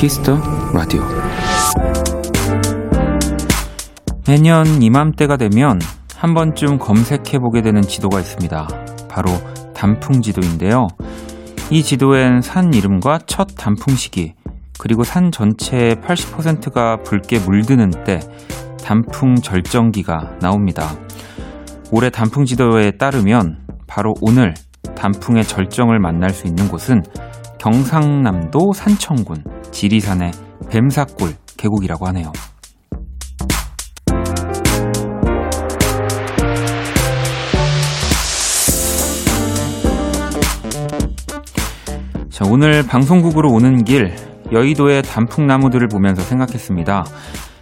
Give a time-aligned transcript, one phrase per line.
[0.00, 0.40] 키스터
[0.72, 1.02] 라디오.
[4.26, 5.78] 매년 이맘때가 되면
[6.16, 8.66] 한 번쯤 검색해보게 되는 지도가 있습니다.
[9.10, 9.30] 바로
[9.74, 10.88] 단풍 지도인데요.
[11.70, 14.32] 이 지도엔 산 이름과 첫 단풍 시기,
[14.78, 18.20] 그리고 산 전체의 80%가 붉게 물드는 때
[18.82, 20.94] 단풍 절정기가 나옵니다.
[21.92, 24.54] 올해 단풍 지도에 따르면 바로 오늘
[24.96, 27.02] 단풍의 절정을 만날 수 있는 곳은
[27.58, 30.32] 경상남도 산청군 지리산의
[30.68, 32.32] 뱀사골 계곡이라고 하네요.
[42.30, 44.14] 자, 오늘 방송국으로 오는 길
[44.50, 47.04] 여의도의 단풍나무들을 보면서 생각했습니다.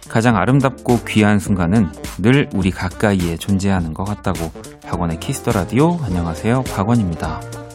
[0.07, 4.51] 가장 아름답고 귀한 순간은 늘 우리 가까이에 존재하는 것 같다고
[4.83, 7.68] 박원의 Kiss the Radio 안녕하세요 박원입니다.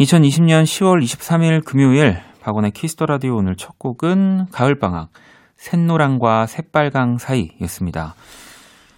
[0.00, 5.08] 2020년 10월 23일 금요일 박원의 Kiss the Radio 오늘 첫 곡은 가을방학
[5.56, 8.14] 샛노랑과 새빨강 사이였습니다.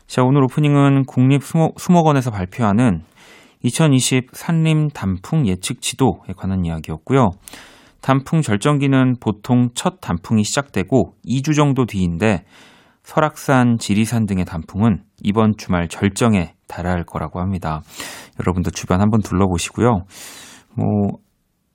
[0.06, 3.00] 자, 오늘 오프닝은 국립수목원에서 발표하는
[3.62, 7.30] 2020 산림 단풍 예측 지도에 관한 이야기였고요.
[8.02, 12.44] 단풍 절정기는 보통 첫 단풍이 시작되고 2주 정도 뒤인데
[13.04, 17.80] 설악산, 지리산 등의 단풍은 이번 주말 절정에 달할 거라고 합니다.
[18.38, 20.04] 여러분도 주변 한번 둘러보시고요.
[20.74, 21.18] 뭐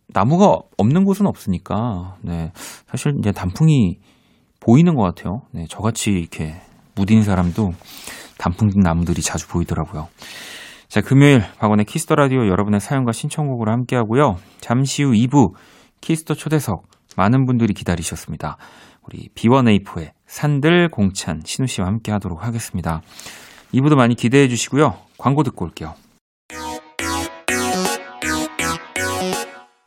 [0.08, 2.52] 나무가 없는 곳은 없으니까 네
[2.88, 3.98] 사실 이제 단풍이
[4.60, 5.42] 보이는 것 같아요.
[5.52, 6.56] 네 저같이 이렇게
[6.96, 7.72] 무딘 사람도
[8.38, 10.08] 단풍 나무들이 자주 보이더라고요.
[10.88, 14.38] 자 금요일 박원의 Kiss the Radio 여러분의 사연과 신청곡으로 함께하고요.
[14.62, 15.54] 잠시 후 2부
[16.02, 16.84] Kiss the 초대석
[17.18, 18.58] 많은 분들이 기다리셨습니다.
[19.04, 23.02] 우리 B1A4의 산들 공찬 신우 씨와 함께하도록 하겠습니다.
[23.74, 24.96] 2부도 많이 기대해 주시고요.
[25.18, 25.94] 광고 듣고 올게요.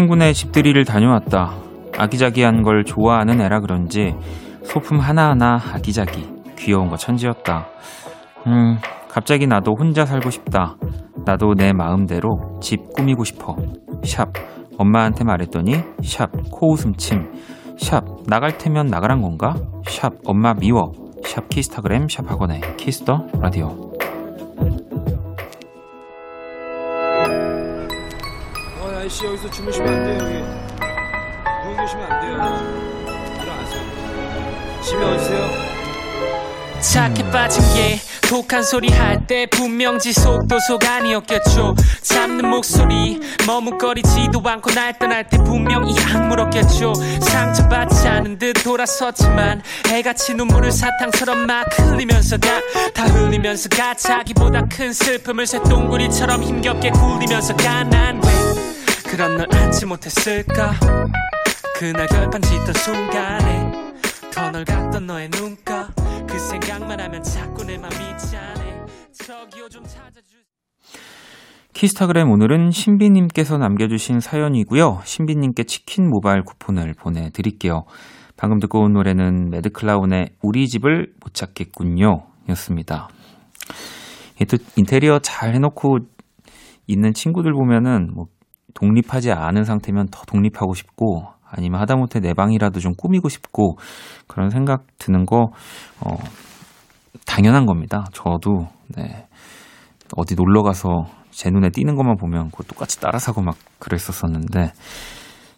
[0.00, 1.52] 친구네 집들이를 다녀왔다.
[1.98, 4.14] 아기자기한 걸 좋아하는 애라 그런지
[4.64, 7.66] 소품 하나하나 아기자기 귀여운 거 천지였다.
[8.46, 8.78] 음,
[9.10, 10.76] 갑자기 나도 혼자 살고 싶다.
[11.26, 13.56] 나도 내 마음대로 집 꾸미고 싶어.
[14.02, 14.32] 샵.
[14.78, 16.30] 엄마한테 말했더니 샵.
[16.50, 17.32] 코웃음침.
[17.76, 18.02] 샵.
[18.26, 19.54] 나갈 테면 나가란 건가?
[19.86, 20.12] 샵.
[20.24, 20.92] 엄마 미워.
[21.24, 21.50] 샵.
[21.50, 22.08] 키스타그램.
[22.08, 22.30] 샵.
[22.30, 23.89] 박원의 Kiss the Radio
[29.10, 30.34] 아저씨 여기서 주무시면 안 돼요, 여기.
[31.64, 32.32] 누워 계시면 안 돼요.
[33.42, 34.80] 일어나세요.
[34.82, 35.70] 집에 어디세요?
[36.80, 44.40] 착해 빠진 게 독한 소리 할 때 분명 지 속도 속 아니었겠죠 잡는 목소리 머뭇거리지도
[44.42, 51.66] 않고 날 떠날 때 분명 이 악물었겠죠 상처받지 않은 듯 돌아섰지만 애같이 눈물을 사탕처럼 막
[51.78, 58.29] 흘리면서 가다 흘리면서 가 자기보다 큰 슬픔을 쇳동구리처럼 힘겹게 굴리면서 가난 왜
[59.10, 60.72] 그런 널 안지 못했을까
[61.76, 63.92] 그날 결판 짓던 순간에
[64.32, 65.88] 더널 같던 너의 눈가
[66.28, 67.92] 그 생각만 하면 자꾸 내 맘이
[68.30, 70.36] 짠해 저기요 좀 찾아주
[71.72, 75.00] 키스타그램 오늘은 신비님께서 남겨주신 사연이고요.
[75.04, 77.84] 신비님께 치킨 모바일 쿠폰을 보내드릴게요.
[78.36, 82.26] 방금 듣고 온 노래는 매드클라운의 우리 집을 못 찾겠군요.
[82.50, 83.08] 였습니다.
[84.40, 85.98] 이또 인테리어 잘 해놓고
[86.86, 88.26] 있는 친구들 보면은 뭐
[88.74, 93.76] 독립하지 않은 상태면 더 독립하고 싶고 아니면 하다못해 내 방이라도 좀 꾸미고 싶고
[94.26, 95.50] 그런 생각 드는 거
[96.00, 96.16] 어,
[97.26, 98.06] 당연한 겁니다.
[98.12, 99.26] 저도 네.
[100.16, 104.72] 어디 놀러 가서 제 눈에 띄는 것만 보면 그거 똑같이 따라 사고 막 그랬었었는데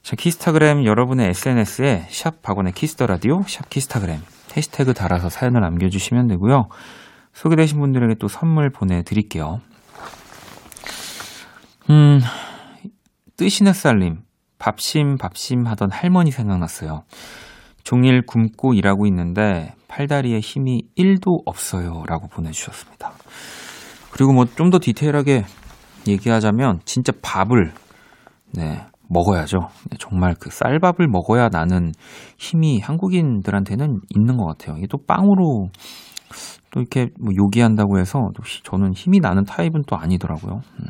[0.03, 4.19] 자, 키스타그램 여러분의 SNS에 샵 박원의 Kiss the Radio 샵 키스타그램
[4.57, 6.65] 해시태그 달아서 사연을 남겨주시면 되고요.
[7.33, 9.61] 소개되신 분들에게 또 선물 보내드릴게요.
[11.91, 12.21] 음,
[13.37, 14.21] 뜨시는 쌀님
[14.59, 17.03] 밥심 밥심 하던 할머니 생각났어요.
[17.85, 22.05] 종일 굶고 일하고 있는데 팔다리에 힘이 1도 없어요.
[22.07, 23.13] 라고 보내주셨습니다.
[24.13, 25.45] 그리고 뭐 좀 더 디테일하게
[26.07, 27.73] 얘기하자면 진짜 밥을
[28.55, 29.59] 네, 먹어야죠.
[29.91, 31.93] 네, 정말 그 쌀밥을 먹어야 나는
[32.39, 34.77] 힘이 한국인들한테는 있는 것 같아요.
[34.79, 35.69] 이게 또 빵으로
[36.71, 38.31] 또 이렇게 뭐 요기한다고 해서
[38.65, 40.61] 저는 힘이 나는 타입은 또 아니더라고요.
[40.81, 40.87] 음.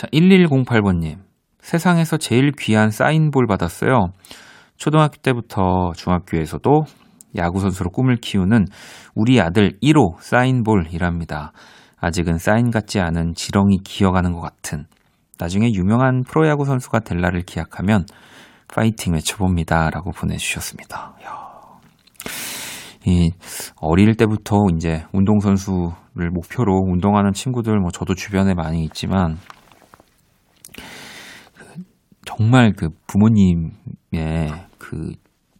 [0.00, 1.18] 자, 1108번님.
[1.58, 4.06] 세상에서 제일 귀한 사인볼 받았어요.
[4.78, 6.84] 초등학교 때부터 중학교에서도
[7.36, 8.64] 야구선수로 꿈을 키우는
[9.14, 11.52] 우리 아들 1호 사인볼이랍니다.
[11.98, 14.86] 아직은 사인 같지 않은 지렁이 기어가는 것 같은
[15.38, 18.06] 나중에 유명한 프로야구 선수가 될 날을 기약하면
[18.74, 19.90] 파이팅 외쳐봅니다.
[19.90, 21.14] 라고 보내주셨습니다.
[21.26, 21.50] 야.
[23.04, 23.32] 이
[23.82, 29.36] 어릴 때부터 이제 운동선수를 목표로 운동하는 친구들, 뭐 저도 주변에 많이 있지만
[32.36, 33.70] 정말 그 부모님의
[34.78, 35.12] 그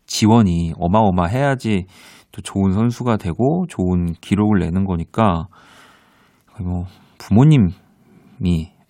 [0.07, 1.87] 지원이 어마어마해야지
[2.31, 5.47] 또 좋은 선수가 되고 좋은 기록을 내는 거니까
[6.61, 6.85] 뭐
[7.19, 7.73] 부모님이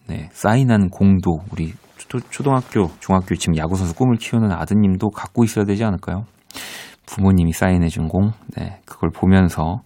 [0.09, 5.65] 네, 사인한 공도 우리 초 등학교, 중학교 지금 야구 선수 꿈을 키우는 아드님도 갖고 있어야
[5.65, 6.25] 되지 않을까요?
[7.07, 9.83] 부모님이 사인해 준 공, 네, 그걸 보면서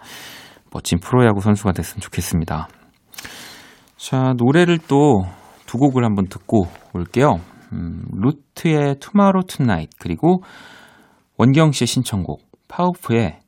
[0.73, 2.69] 멋진 프로야구 선수가 됐으면 좋겠습니다.
[3.96, 5.25] 자, 노래를 또
[5.75, 7.41] 두 곡을 한번 듣고 올게요.
[7.74, 10.42] 음, 루트의 Tomorrow Tonight 그리고
[11.36, 13.40] 원경 씨의 신청곡 파우프의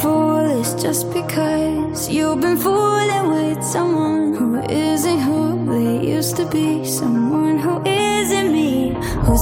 [0.00, 6.84] foolish just because you've been fooling with someone who isn't who they used to be.
[6.84, 7.47] Someone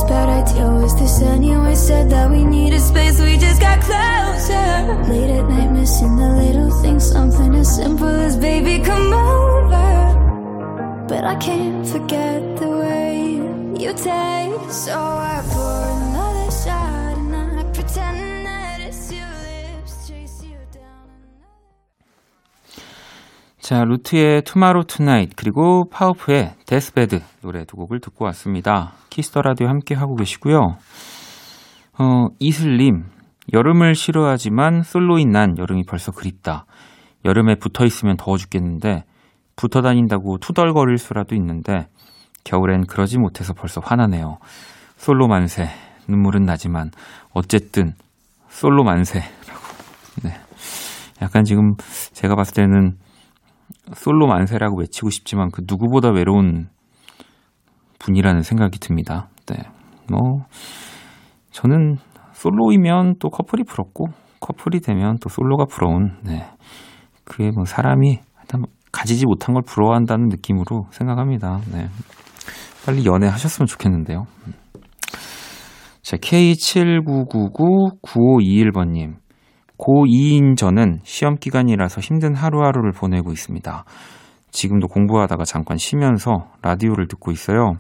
[0.08, 1.74] bad idea was this anyway?
[1.74, 4.66] Said that we needed space, we just got closer.
[5.10, 7.10] Late at night, missing the little things.
[7.10, 11.06] Something as simple as baby, come over.
[11.08, 13.34] But I can't forget the way
[13.82, 14.84] you taste.
[14.84, 15.85] So I pour
[23.66, 28.92] 자, 루트의 Tomorrow Tonight 그리고 파워프의 Deathbed 노래 두 곡을 듣고 왔습니다.
[29.10, 30.76] 키스터 라디오 함께 하고 계시고요.
[31.98, 33.06] 어, 이슬님,
[33.52, 36.64] 여름을 싫어하지만 솔로인 난 여름이 벌써 그립다.
[37.24, 39.02] 여름에 붙어 있으면 더워 죽겠는데
[39.56, 41.88] 붙어 다닌다고 투덜거릴 수라도 있는데
[42.44, 44.38] 겨울엔 그러지 못해서 벌써 화나네요.
[44.96, 45.68] 솔로 만세.
[46.06, 46.92] 눈물은 나지만
[47.32, 47.94] 어쨌든
[48.48, 49.60] 솔로 만세라고.
[50.22, 50.36] 네.
[51.20, 51.74] 약간 지금
[52.12, 52.96] 제가 봤을 때는
[53.94, 56.68] 솔로 만세라고 외치고 싶지만 그 누구보다 외로운
[57.98, 59.28] 분이라는 생각이 듭니다.
[59.46, 59.56] 네.
[60.10, 60.44] 뭐
[61.50, 61.96] 저는
[62.32, 64.06] 솔로이면 또 커플이 부럽고
[64.40, 66.46] 커플이 되면 또 솔로가 부러운 네.
[67.24, 68.20] 그게 뭐 사람이
[68.58, 71.60] 뭐 가지지 못한 걸 부러워한다는 느낌으로 생각합니다.
[71.72, 71.88] 네.
[72.84, 74.26] 빨리 연애하셨으면 좋겠는데요.
[74.46, 74.52] 음.
[76.02, 79.16] 자, K79999521번님.
[79.78, 83.84] 고2인 저는 시험 기간이라서 힘든 하루하루를 보내고 있습니다.
[84.50, 87.74] 지금도 공부하다가 잠깐 쉬면서 라디오를 듣고 있어요.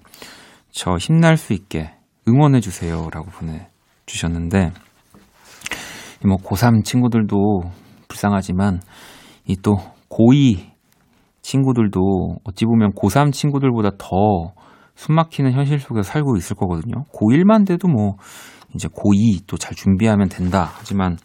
[0.70, 1.90] 저 힘날 수 있게
[2.28, 3.08] 응원해주세요.
[3.12, 4.72] 라고 보내주셨는데,
[6.26, 7.62] 뭐, 고3 친구들도
[8.08, 8.80] 불쌍하지만,
[9.46, 9.76] 이 또,
[10.10, 10.58] 고2
[11.40, 12.00] 친구들도
[12.44, 14.52] 어찌 보면 고3 친구들보다 더
[14.96, 17.04] 숨막히는 현실 속에서 살고 있을 거거든요.
[17.14, 18.16] 고1만 돼도 뭐,
[18.74, 20.72] 이제 고2 또 잘 준비하면 된다.
[20.74, 21.16] 하지만,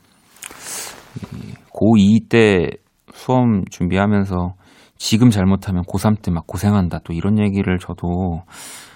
[1.74, 2.70] 고2 때
[3.14, 4.54] 수험 준비하면서
[4.98, 7.00] 지금 잘못하면 고3 때 막 고생한다.
[7.04, 8.44] 또 이런 얘기를 저도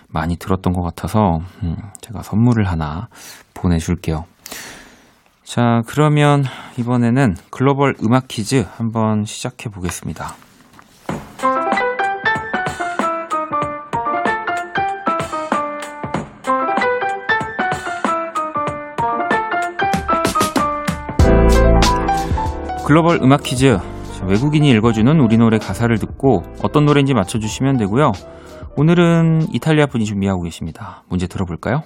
[0.08, 3.08] 많이 들었던 것 같아서, 음, 제가 선물을 하나
[3.54, 4.26] 보내줄게요.
[5.44, 6.44] 자, 그러면
[6.78, 10.36] 이번에는 글로벌 음악 퀴즈 한번 시작해 보겠습니다.
[22.86, 23.80] 글로벌 음악 퀴즈.
[24.16, 28.12] 자, 외국인이 읽어주는 우리 노래 가사를 듣고 어떤 노래인지 맞춰주시면 되고요.
[28.78, 31.04] 오늘은 이탈리아 분이 준비하고 계십니다.
[31.10, 31.82] 문제 들어볼까요?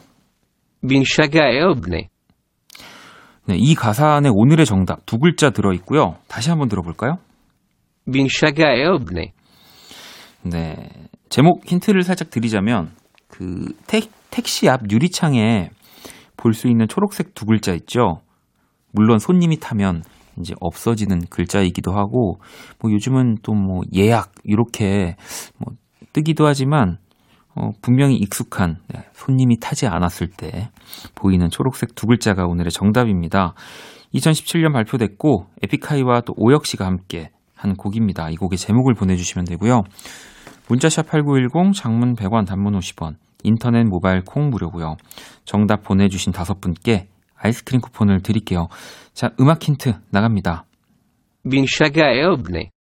[3.46, 6.18] 네, 이 가사 안에 오늘의 정답 두 글자 들어있고요.
[6.28, 7.14] 다시 한번 들어볼까요?
[8.12, 9.32] 빙샤가에업네
[10.44, 10.90] 네.
[11.30, 12.92] 제목 힌트를 살짝 드리자면,
[13.30, 15.70] 그, 택, 택시 앞 유리창에
[16.36, 18.20] 볼 수 있는 초록색 두 글자 있죠?
[18.92, 20.04] 물론 손님이 타면
[20.40, 22.40] 이제 없어지는 글자이기도 하고,
[22.82, 25.16] 뭐 요즘은 또 뭐 예약, 이렇게
[25.58, 25.74] 뭐
[26.14, 26.98] 뜨기도 하지만,
[27.56, 30.70] 어, 분명히 익숙한 네, 손님이 타지 않았을 때
[31.16, 33.54] 보이는 초록색 두 글자가 오늘의 정답입니다.
[34.14, 38.30] 2017년 발표됐고 에픽하이와 또 오혁 씨가 함께 한 곡입니다.
[38.30, 39.82] 이 곡의 제목을 보내주시면 되고요.
[40.70, 44.96] 문자샵 8910 장문 100원 단문 50원 인터넷 모바일 콩 무료고요.
[45.44, 47.08] 정답 보내주신 다섯 분께
[47.40, 48.68] 아이스크림 쿠폰을 드릴게요.
[49.14, 50.66] 자 음악 힌트 나갑니다.
[51.46, 52.60] Vinxaga Elbne.
[52.60, 52.79] All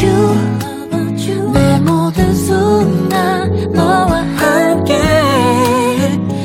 [0.00, 4.94] about you 내 모든 순간 너와 함께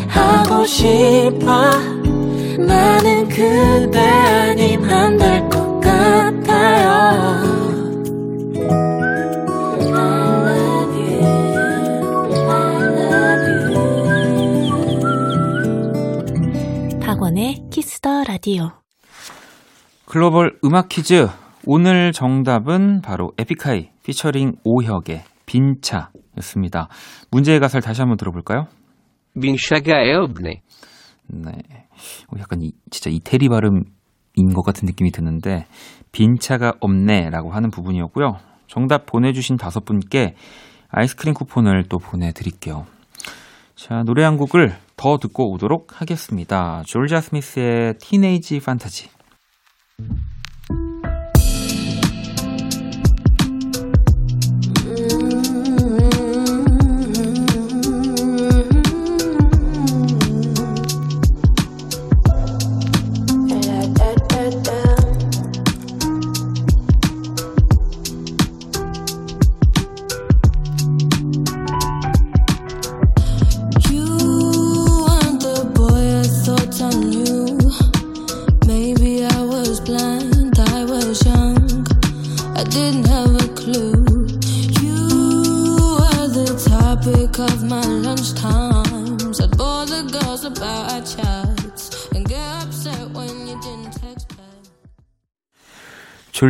[0.07, 1.71] 하고 싶어.
[2.59, 6.87] 나는 그대 아님 안 될 것 같아요.
[9.93, 9.95] I
[10.43, 11.23] love you
[12.49, 13.47] I love
[16.91, 18.71] you 박원의 키스더 라디오.
[20.05, 21.29] 글로벌 음악 퀴즈
[21.69, 26.87] 오늘 정답은 바로 에픽하이 피처링 오혁의 빈차였습니다.
[27.29, 28.67] 문제의 가사를 다시 한번 들어볼까요?
[29.99, 30.61] Elbne.
[31.27, 31.51] 네.
[31.51, 35.65] 어, 약간 이, 진짜 이태리 발음인 것 같은 느낌이 드는데
[36.13, 38.37] 빈차가 없네라고 하는 부분이었고요.
[38.67, 40.35] 정답 보내주신 다섯 분께
[40.87, 42.85] 아이스크림 쿠폰을 또 보내드릴게요.
[43.75, 46.81] 자 노래 한 곡을 더 듣고 오도록 하겠습니다.
[46.85, 49.09] Jorja Smith의 Teenage Fantasy.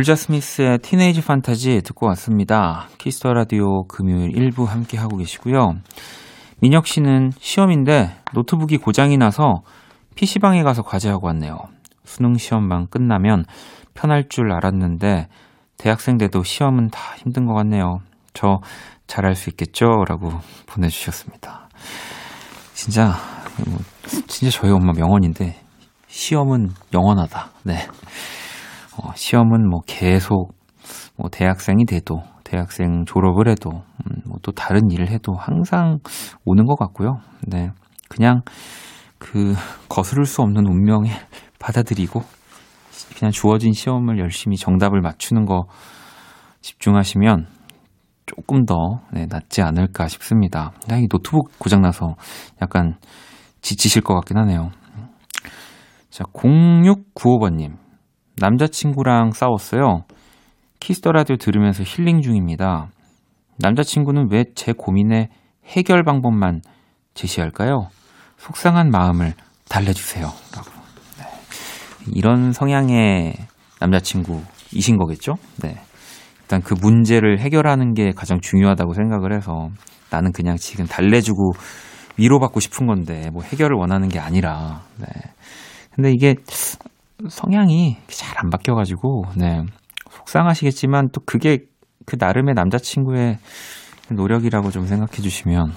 [0.08, 2.88] Jorja Smith의 Teenage Fantasy 듣고 왔습니다.
[2.96, 5.74] Kiss the Radio 금요일 1부 함께 하고 계시고요.
[6.60, 9.56] 민혁 씨는 시험인데 노트북이 고장이 나서
[10.14, 11.58] PC방에 가서 과제하고 왔네요.
[12.04, 13.44] 수능 시험만 끝나면
[13.92, 15.28] 편할 줄 알았는데
[15.76, 17.98] 대학생 돼도 시험은 다 힘든 것 같네요.
[18.32, 18.60] 저
[19.08, 19.84] 잘할 수 있겠죠?
[20.08, 20.30] 라고
[20.64, 21.68] 보내주셨습니다.
[22.72, 23.12] 진짜,
[23.66, 23.78] 뭐,
[24.26, 25.60] 진짜 저희 엄마 명언인데
[26.06, 27.50] 시험은 영원하다.
[27.64, 27.86] 네.
[29.02, 30.52] 어, 시험은 뭐 계속
[31.16, 35.98] 뭐 대학생이 돼도 대학생 졸업을 해도 음, 뭐또 다른 일을 해도 항상
[36.44, 37.20] 오는 것 같고요.
[37.46, 37.70] 네,
[38.08, 38.42] 그냥
[39.18, 39.54] 그
[39.88, 41.10] 거스를 수 없는 운명에
[41.58, 42.22] 받아들이고
[43.16, 45.64] 그냥 주어진 시험을 열심히 정답을 맞추는 거
[46.60, 47.46] 집중하시면
[48.26, 48.74] 조금 더
[49.12, 50.72] 네, 낫지 않을까 싶습니다.
[50.90, 52.14] 이 노트북 고장 나서
[52.62, 52.96] 약간
[53.60, 54.70] 지치실 것 같긴 하네요.
[56.10, 57.87] 자, 0695번님.
[58.40, 60.04] 남자친구랑 싸웠어요.
[60.80, 62.88] Kiss the Radio 들으면서 힐링 중입니다.
[63.58, 65.28] 남자친구는 왜 제 고민의
[65.66, 66.60] 해결 방법만
[67.14, 67.88] 제시할까요?
[68.36, 69.34] 속상한 마음을
[69.68, 70.26] 달래주세요.
[70.54, 70.70] 라고.
[71.18, 71.24] 네.
[72.14, 73.34] 이런 성향의
[73.80, 75.34] 남자친구이신 거겠죠?
[75.62, 75.76] 네.
[76.42, 79.68] 일단 그 문제를 해결하는 게 가장 중요하다고 생각을 해서
[80.10, 81.52] 나는 그냥 지금 달래주고
[82.16, 85.06] 위로받고 싶은 건데 뭐 해결을 원하는 게 아니라 네.
[85.94, 86.36] 근데 이게
[87.26, 89.62] 성향이 잘 안 바뀌어가지고 네.
[90.10, 91.58] 속상하시겠지만 또 그게
[92.06, 93.38] 그 나름의 남자친구의
[94.12, 95.72] 노력이라고 좀 생각해 주시면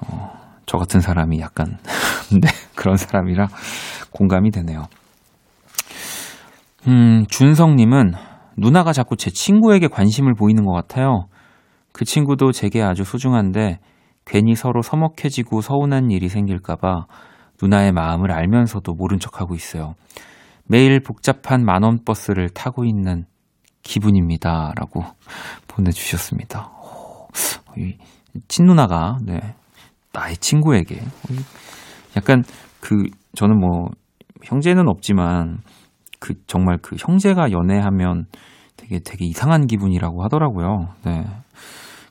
[0.00, 0.32] 어,
[0.66, 1.78] 저 같은 사람이 약간
[2.42, 3.46] 네, 그런 사람이라
[4.10, 4.86] 공감이 되네요.
[6.88, 8.12] 음, 준성님은
[8.56, 11.26] 누나가 자꾸 제 친구에게 관심을 보이는 것 같아요.
[11.92, 13.78] 그 친구도 제게 아주 소중한데
[14.24, 17.06] 괜히 서로 서먹해지고 서운한 일이 생길까봐
[17.64, 19.94] 누나의 마음을 알면서도 모른 척하고 있어요.
[20.66, 23.24] 매일 복잡한 만원 버스를 타고 있는
[23.82, 24.72] 기분입니다.
[24.76, 25.02] 라고
[25.66, 26.70] 보내주셨습니다.
[28.48, 29.40] 친누나가, 네,
[30.12, 31.00] 나의 친구에게.
[32.16, 32.44] 약간
[32.80, 33.04] 그,
[33.34, 33.88] 저는 뭐,
[34.44, 35.58] 형제는 없지만,
[36.20, 38.26] 그, 정말 그 형제가 연애하면
[38.76, 40.88] 되게, 되게 이상한 기분이라고 하더라고요.
[41.04, 41.24] 네.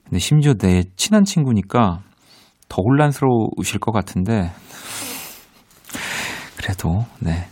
[0.04, 2.00] 근데 심지어 내 친한 친구니까
[2.70, 4.52] 더 혼란스러우실 것 같은데,
[6.64, 7.46] 그래도, 네.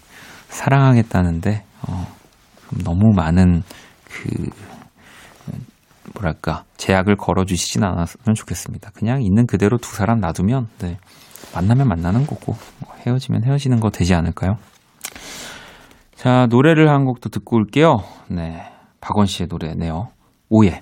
[0.47, 2.07] 사랑하겠다는데, 어,
[2.81, 3.61] 너무 많은
[4.05, 4.49] 그,
[6.13, 8.91] 뭐랄까, 제약을 걸어주시진 않았으면 좋겠습니다.
[8.93, 10.97] 그냥 있는 그대로 두 사람 놔두면, 네.
[11.53, 14.53] 만나면 만나는 거고, 뭐 헤어지면 헤어지는 거 되지 않을까요?
[16.15, 17.97] 자, 노래를 한 곡도 듣고 올게요.
[18.29, 18.63] 네.
[19.01, 20.07] 박원 씨의 노래네요.
[20.49, 20.79] 오예.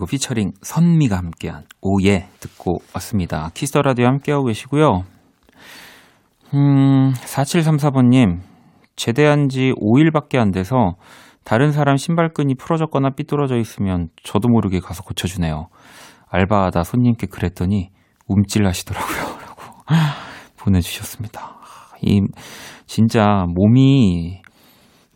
[0.00, 3.50] 그리고 피처링 선미가 함께한 Oh Yeah 듣고 왔습니다.
[3.52, 5.02] Kiss the Radio 함께하고 계시고요.
[6.54, 8.38] 음, 4734번님,
[8.96, 10.94] 제대한 지 5일밖에 안 돼서
[11.44, 15.66] 다른 사람 신발끈이 풀어졌거나 삐뚤어져 있으면 저도 모르게 가서 고쳐주네요.
[16.30, 17.90] 알바하다 손님께 그랬더니
[18.26, 19.18] 움찔 하시더라고요.
[19.44, 19.62] 라고
[20.56, 21.58] 보내주셨습니다.
[22.00, 22.22] 이,
[22.86, 24.40] 진짜 몸이,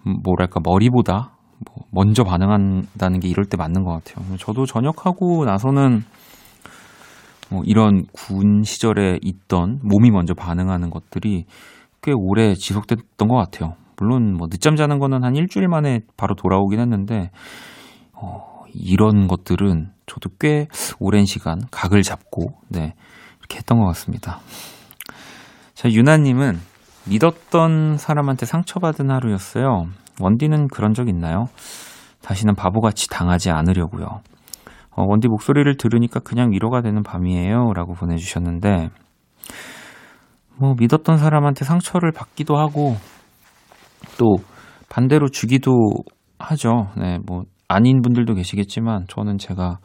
[0.07, 1.34] 음, 뭐랄까, 머리보다
[1.65, 4.37] 뭐 먼저 반응한다는 게 이럴 때 맞는 것 같아요.
[4.39, 6.03] 저도 전역하고 나서는
[7.51, 11.45] 뭐 이런 군 시절에 있던 몸이 먼저 반응하는 것들이
[12.03, 13.75] 꽤 오래 지속됐던 것 같아요.
[13.97, 17.31] 물론 뭐 늦잠 자는 거는 한 일주일 만에 바로 돌아오긴 했는데
[18.13, 20.67] 어, 이런 것들은 저도 꽤
[20.99, 22.95] 오랜 시간 각을 잡고 네
[23.39, 24.41] 이렇게 했던 것 같습니다.
[25.75, 26.59] 자 유나님은
[27.07, 29.87] 믿었던 사람한테 상처받은 하루였어요.
[30.21, 31.47] 원디는 그런 적 있나요?
[32.23, 34.07] 다시는 바보같이 당하지 않으려고요.
[34.97, 37.73] 어, 원디 목소리를 들으니까 그냥 위로가 되는 밤이에요.
[37.75, 38.91] 라고 보내주셨는데,
[40.57, 42.97] 뭐, 믿었던 사람한테 상처를 받기도 하고,
[44.19, 44.37] 또,
[44.89, 45.73] 반대로 주기도
[46.39, 46.89] 하죠.
[46.97, 49.79] 네, 뭐, 아닌 분들도 계시겠지만, 저는 제가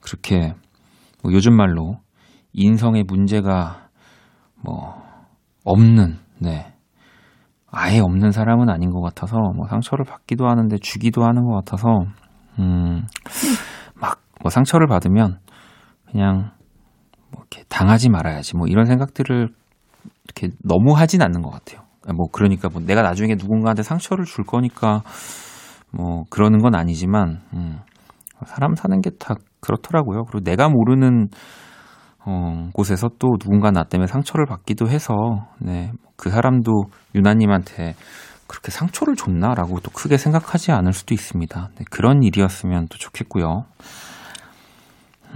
[0.00, 0.52] 그렇게,
[1.22, 1.96] 뭐 요즘 말로,
[2.52, 3.88] 인성의 문제가,
[4.62, 5.02] 뭐,
[5.64, 6.73] 없는, 네,
[7.74, 11.88] 아예 없는 사람은 아닌 것 같아서 뭐 상처를 받기도 하는데 주기도 하는 것 같아서
[12.58, 13.06] 음
[14.00, 15.38] 막 뭐 상처를 받으면
[16.10, 16.50] 그냥
[17.30, 19.48] 뭐 이렇게 당하지 말아야지 뭐 이런 생각들을
[20.24, 21.80] 이렇게 너무 하진 않는 것 같아요.
[22.14, 25.02] 뭐 그러니까 뭐 내가 나중에 누군가한테 상처를 줄 거니까
[25.90, 27.78] 뭐 그러는 건 아니지만 음
[28.46, 30.24] 사람 사는 게 다 그렇더라고요.
[30.24, 31.28] 그리고 내가 모르는
[32.26, 35.14] 어, 곳에서 또 누군가 나 때문에 상처를 받기도 해서,
[35.58, 36.84] 네, 그 사람도
[37.14, 37.94] 유나님한테
[38.46, 41.70] 그렇게 상처를 줬나라고 또 크게 생각하지 않을 수도 있습니다.
[41.76, 43.64] 네, 그런 일이었으면 또 좋겠고요.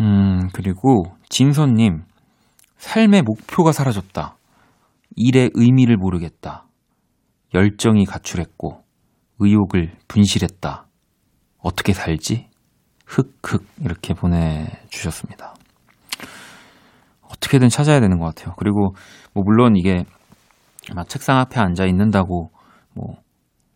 [0.01, 2.05] 음, 그리고 진선님,
[2.77, 4.37] 삶의 목표가 사라졌다.
[5.17, 6.65] 일의 의미를 모르겠다.
[7.55, 8.83] 열정이 가출했고,
[9.41, 10.87] 의욕을 분실했다.
[11.59, 12.49] 어떻게 살지?
[13.07, 15.55] 흑흑 이렇게 보내주셨습니다.
[17.31, 18.55] 어떻게든 찾아야 되는 것 같아요.
[18.59, 18.95] 그리고
[19.35, 20.05] 뭐 물론 이게
[20.95, 22.51] 막 책상 앞에 앉아 있는다고
[22.95, 23.17] 뭐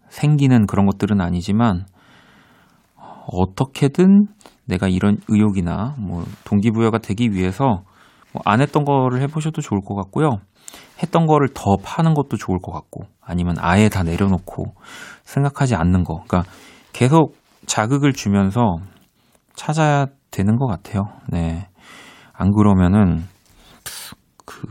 [0.09, 1.87] 생기는 그런 것들은 아니지만
[3.27, 4.27] 어떻게든
[4.65, 7.83] 내가 이런 의욕이나 뭐 동기부여가 되기 위해서
[8.33, 10.39] 뭐 안 했던 거를 해보셔도 좋을 것 같고요.
[11.03, 14.75] 했던 거를 더 파는 것도 좋을 것 같고 아니면 아예 다 내려놓고
[15.25, 16.23] 생각하지 않는 거.
[16.27, 16.51] 그러니까
[16.93, 17.37] 계속
[17.67, 18.77] 자극을 주면서
[19.55, 21.05] 찾아야 되는 것 같아요.
[21.29, 21.69] 네.
[22.33, 23.25] 안 그러면은
[24.45, 24.67] 그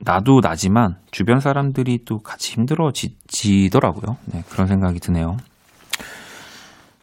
[0.00, 4.16] 나도 나지만 주변 사람들이 또 같이 힘들어지더라고요.
[4.26, 5.36] 네, 그런 생각이 드네요.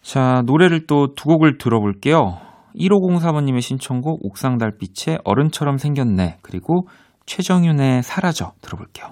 [0.02, 2.40] 자, 노래를 또 두 곡을 들어볼게요.
[2.76, 6.38] 1504번님의 신청곡 옥상 달빛의 어른처럼 생겼네.
[6.42, 6.88] 그리고
[7.26, 9.08] 최정윤의 사라져 들어볼게요.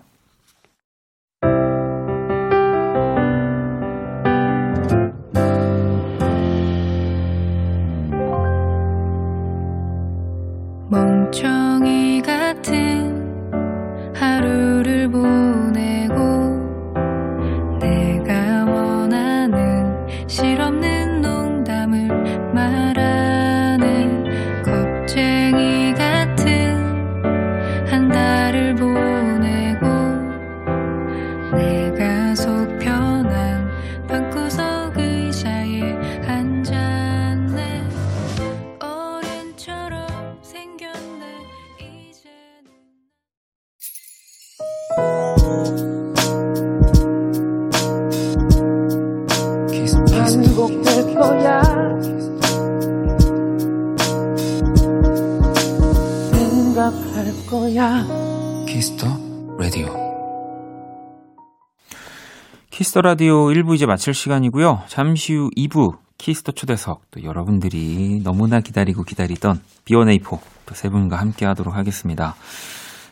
[62.97, 64.81] Kiss the Radio 1부 이제 마칠 시간이고요.
[64.87, 71.17] 잠시 후 2부 Kiss the 초대석 또 여러분들이 너무나 기다리고 기다리던 B1A4 또 세 분과
[71.17, 72.33] 함께 하도록 하겠습니다.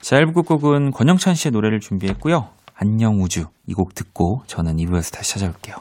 [0.02, 2.48] 자, 1부 끝곡은 권영찬 씨의 노래를 준비했고요.
[2.76, 5.76] 안녕 우주 이 곡 듣고 저는 2부에서 다시 찾아올게요.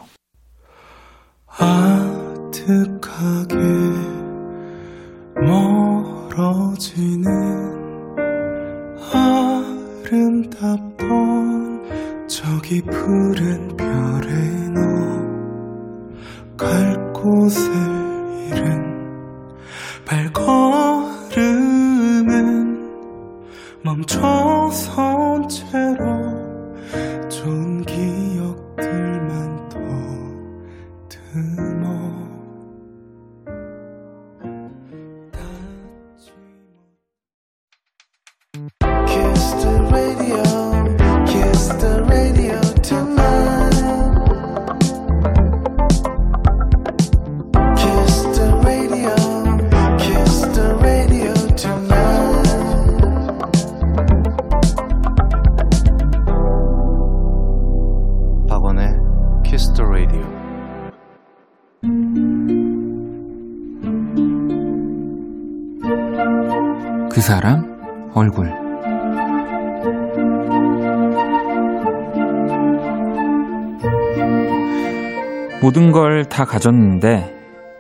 [1.47, 3.57] 아득하게
[6.35, 7.25] 멀어지는
[10.05, 11.64] 아름답던
[12.29, 13.73] 저기 푸른
[76.35, 77.33] 다 가졌는데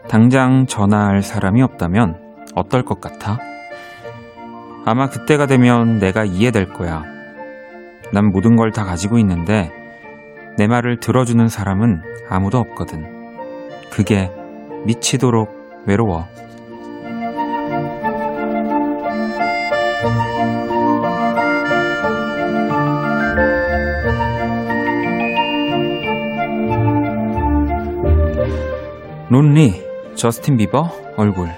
[0.08, 3.36] 당장 전화할 사람이 없다면 어떨 것 같아?
[4.86, 7.02] 아마 그때가 되면 내가 이해될 거야.
[8.12, 9.72] 난 모든 걸 다 가지고 있는데
[10.56, 13.04] 내 말을 들어주는 사람은 아무도 없거든.
[13.90, 14.30] 그게
[14.86, 15.50] 미치도록
[15.86, 16.28] 외로워.
[29.33, 29.83] 론리,
[30.15, 31.49] 저스틴 비버, 얼굴.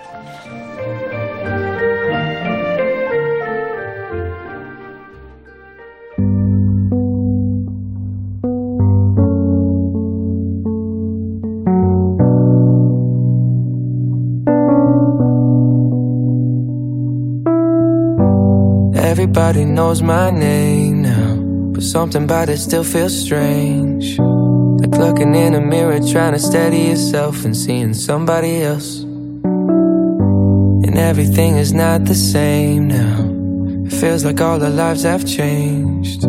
[18.96, 21.36] Everybody knows my name now,
[21.74, 24.18] but something about it still feels strange.
[24.79, 29.05] Like looking in a mirror, trying to steady yourself and seeing somebody else.
[30.85, 33.25] And everything is not the same now.
[33.87, 36.27] It feels like all our lives have changed.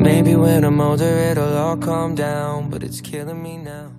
[0.00, 3.92] Maybe when I'm older, it'll all calm down, but it's killing me now.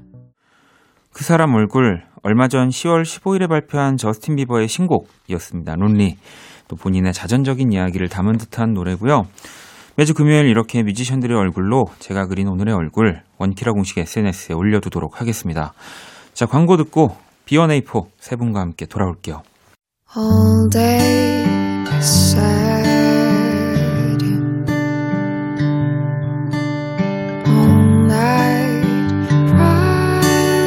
[1.14, 5.76] 그 사람 얼굴 얼마 전 10월 15일에 발표한 저스틴 비버의 신곡이었습니다.
[5.76, 6.18] 론리.
[6.68, 9.28] 또 본인의 자전적인 이야기를 담은 듯한 노래고요.
[9.96, 15.74] 매주 금요일 이렇게 뮤지션들의 얼굴로 제가 그린 오늘의 얼굴 원키라 공식 SNS에 올려두도록 하겠습니다.
[16.34, 19.44] 자 광고 듣고 B1A4 세 분과 함께 돌아올게요.
[20.18, 21.46] All day
[27.48, 30.20] All night cry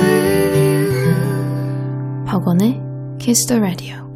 [0.02, 2.80] with you 박원의
[3.18, 4.07] Kiss the Radio.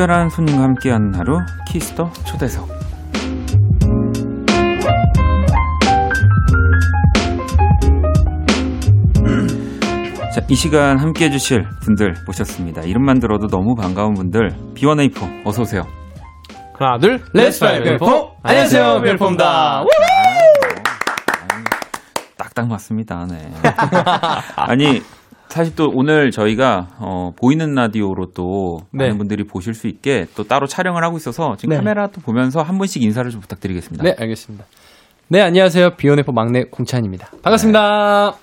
[0.00, 2.66] 특별한 손님과 함께하는 하루 Kiss the 초대석.
[10.34, 12.82] 자, 이 시간 함께 해주실 분들 모셨습니다.
[12.82, 15.82] 이름만 들어도 너무 반가운 분들, B1A4 어서 오세요.
[16.78, 18.36] 하나, 둘, Let's fly B1A4!
[18.42, 19.84] 안녕하세요, B1A4입니다.
[22.38, 23.26] 딱딱 맞습니다.
[23.28, 23.52] 네.
[24.56, 25.02] 아니
[25.50, 29.04] 사실 또 오늘 저희가 어, 보이는 라디오로 또 네.
[29.04, 31.76] 많은 분들이 보실 수 있게 또 따로 촬영을 하고 있어서 지금 네.
[31.76, 34.04] 카메라 또 보면서 한 분씩 인사를 좀 부탁드리겠습니다.
[34.04, 34.64] 네, 알겠습니다.
[35.28, 35.96] 네, 안녕하세요.
[35.96, 37.30] 비오네포 막내 공찬입니다.
[37.42, 38.36] 반갑습니다.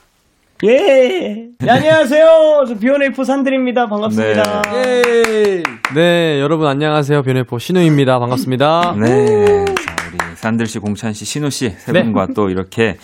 [0.66, 1.48] 예.
[1.60, 2.66] 네, 안녕하세요.
[2.68, 3.88] 저 비오네이프 산들입니다.
[3.88, 4.62] 반갑습니다.
[4.76, 5.64] 예.
[5.96, 7.24] 네, 여러분 안녕하세요.
[7.24, 8.20] 비오네포 신우입니다.
[8.20, 8.96] 반갑습니다.
[9.00, 9.66] 네.
[9.66, 12.04] 자, 우리 산들 씨, 공찬 씨, 신우 씨세 네.
[12.04, 12.98] 분과 또 이렇게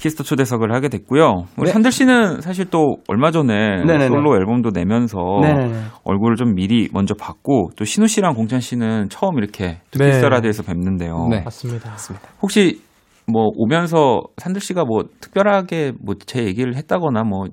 [0.00, 1.44] 키스 더 초대석을 하게 됐고요.
[1.58, 1.72] 우리 네.
[1.72, 4.08] 산들 씨는 사실 또 얼마 전에 네네네.
[4.08, 5.74] 솔로 앨범도 내면서 네네네.
[6.04, 10.06] 얼굴을 좀 미리 먼저 봤고 또 신우 씨랑 공찬 씨는 처음 이렇게 네.
[10.06, 11.28] 키스 더 라디오에서 뵙는데요.
[11.30, 11.90] 네, 맞습니다.
[11.90, 12.28] 맞습니다.
[12.42, 12.80] 혹시
[13.30, 17.44] 뭐 오면서 산들 씨가 뭐 특별하게 뭐 제 얘기를 했다거나 뭐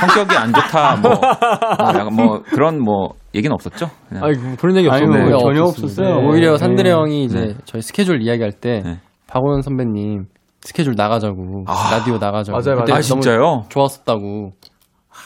[0.00, 3.88] 성격이 안 좋다 뭐, 뭐 약간 뭐 그런 뭐 얘기는 없었죠?
[4.08, 4.24] 그냥.
[4.24, 6.20] 아니 그런 얘기 뭐 전혀 없었어요.
[6.20, 6.58] 네, 오히려 네.
[6.58, 7.54] 산들이 형이 이제 네.
[7.64, 8.98] 저희 스케줄 이야기할 때 네.
[9.26, 10.26] 박원 선배님
[10.64, 11.90] 스케줄 나가자고 아.
[11.92, 12.94] 라디오 나가자고 맞아요, 맞아요.
[12.94, 13.64] 아 진짜요?
[13.68, 14.52] 좋았었다고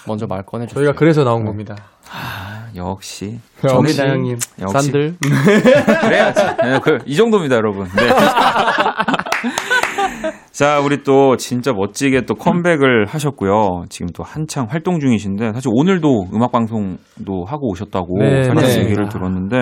[0.06, 0.84] 먼저 말 꺼내줬어요.
[0.84, 1.76] 저희가 그래서 나온 겁니다.
[2.10, 4.38] 아, 역시 접니다 형님.
[4.60, 5.16] 역시 산들.
[5.20, 6.42] 그래야지.
[6.62, 7.84] 네, 그, 이 정도입니다, 여러분.
[7.84, 8.08] 네.
[10.52, 13.84] 자, 우리 또 진짜 멋지게 또 컴백을 하셨고요.
[13.88, 18.84] 지금 또 한창 활동 중이신데 사실 오늘도 음악 방송도 하고 오셨다고 네, 맞습니다.
[18.84, 19.56] 얘기를 들었는데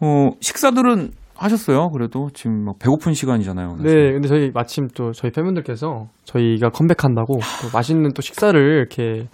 [0.00, 1.88] 어, 식사들은 하셨어요?
[1.90, 3.76] 그래도 지금 막 배고픈 시간이잖아요.
[3.82, 9.26] 네, 근데 저희 마침 또 저희 팬분들께서 저희가 컴백한다고 또 맛있는 또 식사를 이렇게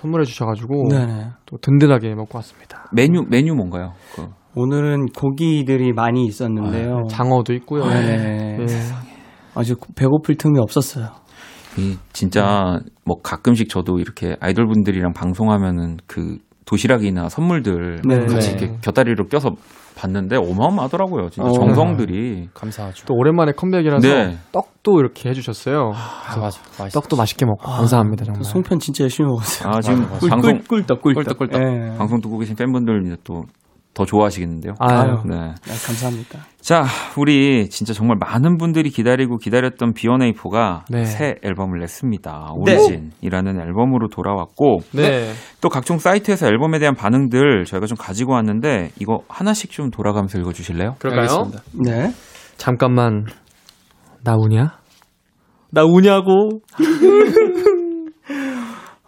[0.00, 1.26] 선물해 주셔가지고 네네.
[1.46, 2.88] 또 든든하게 먹고 왔습니다.
[2.92, 3.92] 메뉴 메뉴 뭔가요?
[4.14, 7.02] 그, 오늘은 고기들이 많이 있었는데요.
[7.10, 7.86] 장어도 있고요.
[7.86, 8.56] 네.
[8.56, 8.66] 네.
[9.54, 11.08] 아주 배고플 틈이 없었어요.
[11.78, 18.20] 이 진짜 뭐 가끔씩 저도 이렇게 아이돌 분들이랑 방송하면은 그 도시락이나 선물들 네.
[18.26, 18.56] 같이 네.
[18.56, 19.50] 이렇게 곁다리로 껴서
[19.94, 21.28] 봤는데 어마어마하더라고요.
[21.28, 21.52] 진짜 어.
[21.52, 22.48] 정성들이.
[22.54, 23.04] 감사하죠.
[23.06, 24.38] 또 오랜만에 컴백이라서 네.
[24.52, 25.92] 떡도 이렇게 해주셨어요.
[25.94, 26.60] 아, 맞아.
[26.78, 27.00] 맛있어.
[27.00, 28.38] 떡도 맛있게 먹고 감사합니다 정말.
[28.42, 29.70] 그 송편 진짜 열심히 먹었어요.
[29.70, 30.26] 아 지금 맞아, 맞아.
[30.28, 31.60] 방송 꿀떡 꿀떡 꿀떡 꿀떡.
[31.62, 31.96] 예.
[31.98, 33.42] 방송 듣고 계신 팬분들 이제 또
[33.94, 34.74] 더 좋아하시겠는데요.
[34.78, 35.18] 아유.
[35.26, 35.36] 네.
[35.36, 35.54] 아,
[35.86, 36.38] 감사합니다.
[36.60, 36.84] 자,
[37.18, 41.04] 우리 진짜 정말 많은 분들이 기다리고 기다렸던 비어네이포가 네.
[41.04, 42.54] 새 앨범을 냈습니다.
[42.64, 42.76] 네.
[42.76, 45.32] 오리진이라는 앨범으로 돌아왔고 네.
[45.60, 50.94] 또 각종 사이트에서 앨범에 대한 반응들 저희가 좀 가지고 왔는데 이거 하나씩 좀 돌아가면서 읽어주실래요?
[50.98, 51.20] 그럴까요?
[51.20, 51.62] 알겠습니다.
[51.84, 52.12] 네.
[52.56, 53.26] 잠깐만
[54.24, 54.78] 나 우냐?
[55.70, 56.60] 나 우냐고?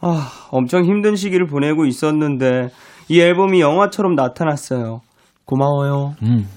[0.00, 2.68] 아, 엄청 힘든 시기를 보내고 있었는데
[3.08, 5.00] 이 앨범이 영화처럼 나타났어요.
[5.44, 6.14] 고마워요.
[6.22, 6.48] 음.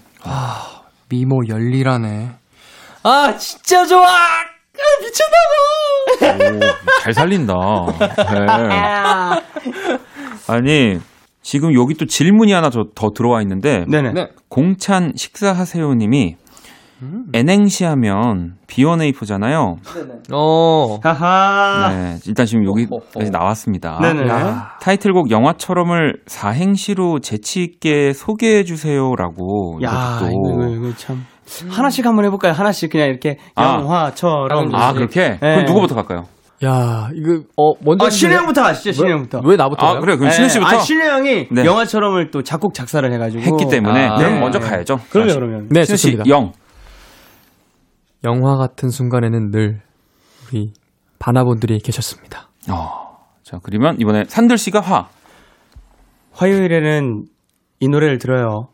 [1.09, 2.29] 미모 열일하네.
[3.03, 4.05] 아, 진짜 좋아.
[4.07, 4.45] 아,
[5.01, 6.55] 미쳤나봐.
[6.55, 6.59] 오,
[7.01, 7.53] 잘 살린다.
[8.33, 9.41] 네.
[10.47, 10.99] 아니
[11.41, 14.11] 지금 여기 또 질문이 하나 저- 더 들어와 있는데 네네.
[14.13, 14.27] 네.
[14.49, 16.35] 공찬 식사하세요 님이
[17.33, 19.77] N행시 하면 비어네이프잖아요.
[20.33, 20.97] 어.
[21.03, 21.89] 하하.
[21.89, 23.99] 네, 일단 지금 여기까지 나왔습니다.
[24.01, 24.27] 네네.
[24.29, 24.71] 야.
[24.81, 31.23] 타이틀곡 영화처럼을 사행시로 재치 있게 소개해 주세요라고 야, 이것도 이거, 이거, 이거 참.
[31.69, 32.51] 하나씩 한번 해볼까요?
[32.51, 33.79] 하나씩 그냥 이렇게 아.
[33.79, 34.73] 영화처럼.
[34.75, 36.25] 아 그렇게 그럼 누구부터 갈까요?
[36.65, 39.41] 야, 이거 어 먼저 아, 신혜 형부터 하시죠, 신혜 형부터.
[39.45, 39.85] 왜 나부터?
[39.85, 41.65] 아 그래 그럼 신혜 씨부터 아, 신혜 형이 네.
[41.65, 43.43] 영화처럼을 또 작곡 작사를 해 가지고.
[43.43, 44.39] 했기 때문에 아, 그럼 네.
[44.39, 44.97] 먼저 가야죠.
[45.09, 45.67] 그럼요, 자, 그러면.
[45.69, 46.17] 네, 신혜 씨.
[46.27, 46.51] 영.
[48.27, 49.81] 영화 같은 순간에는 늘
[50.47, 50.73] 우리
[51.17, 52.49] 바나본들이 계셨습니다.
[52.69, 55.07] 어, 자 그러면 이번에 산들 씨가 화.
[56.33, 57.23] 화요일에는
[57.79, 58.67] 이 노래를 들어요.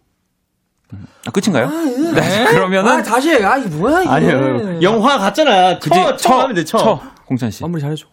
[1.25, 1.67] 아, 끝인가요?
[1.67, 2.45] 네.
[2.51, 3.43] 그러면은 다시 해.
[3.43, 4.09] 아, 이게 뭐야, 이게.
[4.09, 5.79] 아니요, 영화 같잖아.
[5.79, 6.77] 그지 처, 처 하면 돼, 처.
[6.77, 6.99] 처.
[7.25, 7.63] 공찬 씨.
[7.63, 8.07] 마무리 잘해 줘.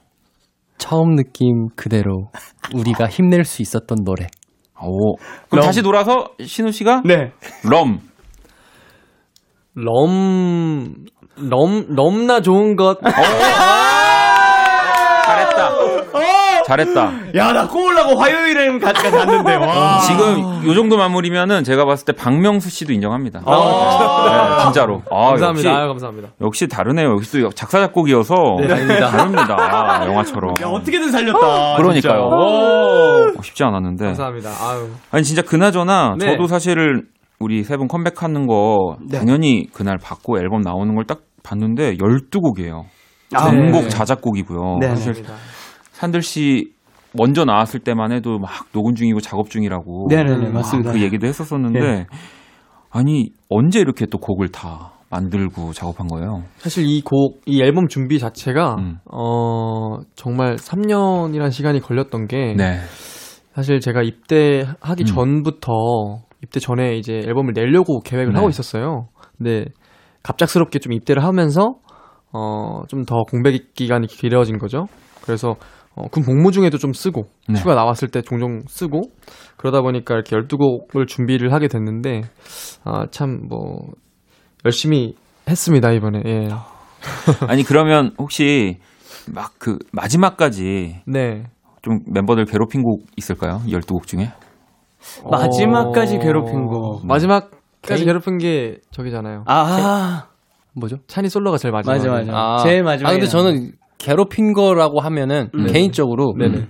[0.78, 2.30] 처음 느낌 그대로
[2.74, 4.26] 우리가 힘낼 수 있었던 노래.
[4.80, 5.16] 오.
[5.16, 5.66] 그럼 럼.
[5.66, 7.32] 다시 돌아서 신우 씨가 네.
[7.68, 8.00] 럼.
[9.74, 10.94] 럼,
[11.48, 12.98] 럼, 넘나 좋은 것.
[15.24, 15.70] 잘했다.
[16.66, 17.12] 잘했다.
[17.36, 19.98] 야, 나 꼬으려고 화요일에는 같이 갔는데, 와.
[20.00, 23.40] 지금 요 정도 마무리면은 제가 봤을 때 박명수 씨도 인정합니다.
[23.44, 24.56] 아.
[24.58, 25.02] 네, 진짜로.
[25.10, 25.68] 아, 감사합니다.
[25.70, 26.28] 아유, 역시, 감사합니다.
[26.40, 27.10] 역시 다르네요.
[27.12, 28.34] 역시 또 작사 작곡이어서
[28.68, 29.08] 다릅니다.
[29.10, 29.56] 다릅니다.
[29.58, 30.54] 아, 영화처럼.
[30.62, 31.76] 야, 어떻게든 살렸다.
[31.76, 31.92] 그러니까요.
[32.00, 32.18] 진짜.
[32.20, 34.04] 어, 쉽지 않았는데.
[34.06, 34.50] 감사합니다.
[34.50, 34.88] 아유.
[35.10, 36.26] 아니 진짜 그나저나 네.
[36.32, 37.02] 저도 사실
[37.40, 39.18] 우리 세 분 컴백하는 거 네.
[39.18, 41.20] 당연히 그날 받고 앨범 나오는 걸딱
[41.50, 42.84] 봤는데 12곡이에요.
[43.34, 43.88] 아, 전곡 네.
[43.88, 44.78] 자작곡이고요.
[44.80, 44.88] 네.
[44.88, 45.24] 사실.
[45.92, 46.72] 산들 씨
[47.12, 50.92] 먼저 나왔을 때만 해도 막 녹음 중이고 작업 중이라고 네네네, 막 맞습니다.
[50.92, 52.06] 그 얘기도 했었었는데 네.
[52.90, 56.44] 아니 언제 이렇게 또 곡을 다 만들고 작업한 거예요?
[56.58, 58.98] 사실 이 곡, 이 앨범 준비 자체가, 음.
[59.12, 62.78] 어, 정말 3년이란 시간이 걸렸던 게, 네.
[63.52, 65.04] 사실 제가 입대하기 음.
[65.04, 65.72] 전부터,
[66.44, 68.36] 입대 전에 이제 앨범을 내려고 계획을 네.
[68.36, 69.08] 하고 있었어요.
[69.36, 69.64] 근데
[70.22, 71.74] 갑작스럽게 좀 입대를 하면서,
[72.32, 74.86] 어, 좀 더 공백 기간이 길어진 거죠.
[75.22, 75.56] 그래서,
[75.96, 77.58] 어, 군 복무 중에도 좀 쓰고, 네.
[77.60, 79.02] 휴가 나왔을 때 종종 쓰고,
[79.56, 82.22] 그러다 보니까 이렇게 12곡을 준비를 하게 됐는데,
[82.84, 83.88] 아, 참, 뭐,
[84.64, 85.14] 열심히
[85.48, 86.22] 했습니다, 이번에.
[86.26, 86.48] 예.
[87.48, 88.78] 아니 그러면 혹시
[89.32, 91.44] 막 그 마지막까지 네.
[91.82, 93.62] 좀 멤버들 괴롭힌 곡 있을까요?
[93.66, 94.30] 12곡 중에?
[95.30, 97.00] 마지막까지 괴롭힌 거.
[97.04, 97.50] 마지막
[97.82, 99.44] 까지 개인- 괴롭힌 게 저기잖아요.
[99.46, 100.24] 아,
[100.74, 100.96] 뭐죠?
[101.06, 102.08] 찬이 솔로가 제일 마지막에.
[102.08, 102.64] 맞아, 맞아.
[102.64, 105.66] 제일 마지막에 아, 근데 저는 괴롭힌 거라고 하면은 음.
[105.66, 106.68] 개인적으로 네네.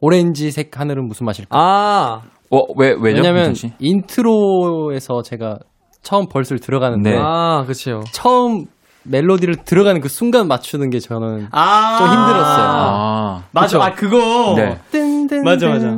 [0.00, 1.56] 오렌지색 하늘은 무슨 맛일까?
[1.56, 3.22] 아, 어, 왜 왜죠?
[3.22, 3.54] 왜냐면?
[3.78, 5.58] intro에서 제가
[6.02, 7.18] 처음 verse를 들어가는데 네.
[7.20, 8.00] 아, 그치요.
[8.12, 8.66] 처음
[9.04, 12.66] 멜로디를 들어가는 그 순간 맞추는 게 저는 아~ 좀 힘들었어요.
[12.68, 13.78] 아, 맞아.
[13.78, 13.82] 그쵸?
[13.82, 14.54] 아, 그거.
[14.56, 14.78] 네.
[15.44, 15.96] 맞아, 맞아.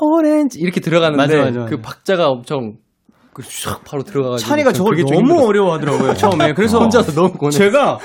[0.00, 1.70] 오렌지 이렇게 들어가는데 맞아, 맞아, 맞아.
[1.70, 2.76] 그 박자가 엄청
[3.34, 5.48] 그샥 바로 들어가가지고 찬이가 전 저걸 너무 힘들었어요.
[5.48, 6.52] 어려워하더라고요, 처음에.
[6.54, 7.50] 그래서 혼자서 너무 고뇌.
[7.50, 7.98] 제가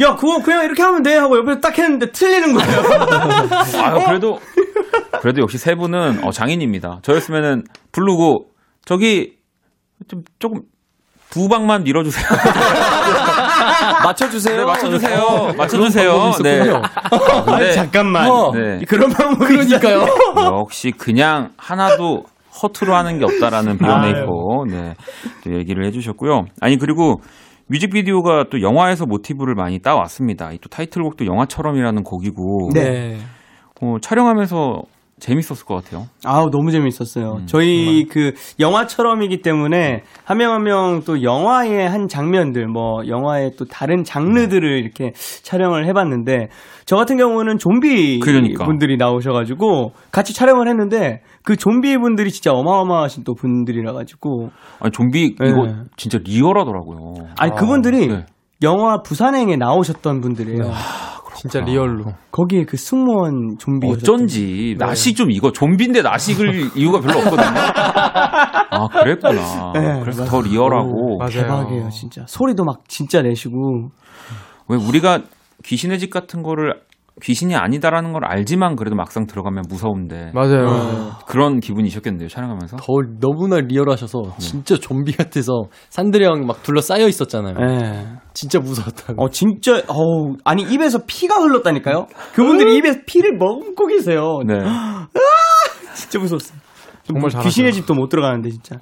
[0.00, 2.80] 야, 그거 그냥 이렇게 하면 돼 하고 옆에서 딱 했는데 틀리는 거예요.
[3.82, 4.38] 아유, 그래도,
[5.22, 7.00] 그래도 역시 세 분은 어, 장인입니다.
[7.02, 8.50] 저였으면은 부르고,
[8.84, 9.36] 저기,
[10.06, 10.60] 좀, 조금,
[11.30, 12.26] 두 방만 밀어주세요.
[14.04, 14.56] 맞춰주세요.
[14.58, 15.20] 네, 맞춰주세요.
[15.20, 16.32] 어, 맞춰주세요.
[16.42, 16.62] 네.
[16.70, 18.30] 아, 아니, 잠깐만.
[18.30, 18.52] 어.
[18.52, 18.80] 네.
[18.86, 20.06] 그런 방법이 그러니까요.
[20.36, 22.24] 역시 그냥 하나도
[22.62, 24.94] 허투루 하는 게 없다라는 표현에 있고, 네.
[25.44, 26.46] 또 얘기를 해주셨고요.
[26.60, 27.20] 아니, 그리고
[27.68, 30.52] 뮤직비디오가 또 영화에서 모티브를 많이 따왔습니다.
[30.52, 33.18] 이또 타이틀곡도 영화처럼이라는 곡이고, 네.
[33.82, 34.82] 어, 촬영하면서
[35.18, 36.06] 재밌었을 것 같아요.
[36.24, 37.36] 아우 너무 재밌었어요.
[37.40, 43.52] 음, 저희 그 영화처럼이기 때문에 한 명 한 명 또 영화의 한 장면들 뭐 영화의
[43.58, 46.48] 또 다른 장르들을 이렇게 촬영을 해봤는데
[46.84, 48.66] 저 같은 경우는 좀비 그러니까.
[48.66, 54.50] 분들이 나오셔가지고 같이 촬영을 했는데 그 좀비 분들이 진짜 어마어마하신 또 분들이라 가지고
[54.80, 55.48] 아니, 좀비, 네.
[55.48, 57.28] 이거 진짜 리얼하더라고요.
[57.38, 58.26] 아니 그분들이 네.
[58.62, 60.70] 영화 부산행에 나오셨던 분들이에요.
[61.36, 62.12] 진짜 리얼로.
[62.30, 67.60] 거기에 그 승무원 좀비 어쩐지 나시 좀 이거 좀비인데 나식을 이유가 별로 없거든요.
[68.70, 69.72] 아 그랬구나.
[69.74, 70.30] 네, 그래서 맞아요.
[70.30, 71.30] 더 리얼하고 맞아요.
[71.30, 73.90] 대박이에요 진짜 소리도 막 진짜 내시고
[74.68, 75.20] 왜 우리가
[75.64, 76.80] 귀신의 집 같은 거를
[77.22, 81.12] 귀신이 아니다라는 걸 알지만 그래도 막상 들어가면 무서운데 맞아요.
[81.26, 82.76] 그런 기분이셨겠는데요 촬영하면서.
[82.76, 87.54] 더 너무나 리얼하셔서 진짜 좀비 같아서 산들이 형막 둘러싸여 있었잖아요.
[87.58, 88.06] 예.
[88.34, 89.22] 진짜 무서웠다고.
[89.22, 92.06] 어 진짜 어우 아니 입에서 피가 흘렀다니까요.
[92.34, 94.40] 그분들이 입에 피를 머금고 계세요.
[94.46, 94.58] 네.
[95.94, 96.58] 진짜 무서웠어요.
[97.04, 97.30] 정말.
[97.44, 98.76] 귀신의 집도 못 들어가는데 진짜.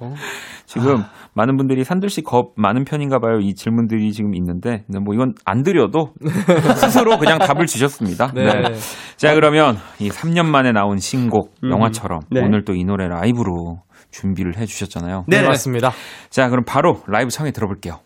[0.65, 3.39] 지금 많은 분들이 산들씨 겁 많은 편인가 봐요.
[3.39, 6.13] 이 질문들이 지금 있는데 근데 뭐 이건 안 드려도
[6.77, 8.31] 스스로 그냥 답을 주셨습니다.
[8.33, 8.45] 네.
[8.45, 8.75] 네.
[9.17, 11.71] 자 그러면 이 3년 만에 나온 신곡 음.
[11.71, 12.41] 영화처럼 네.
[12.41, 13.79] 오늘 또 이 노래 라이브로
[14.11, 15.25] 준비를 해 주셨잖아요.
[15.27, 15.41] 네.
[15.41, 15.91] 맞습니다.
[16.29, 17.99] 자 그럼 바로 라이브 청해 들어볼게요.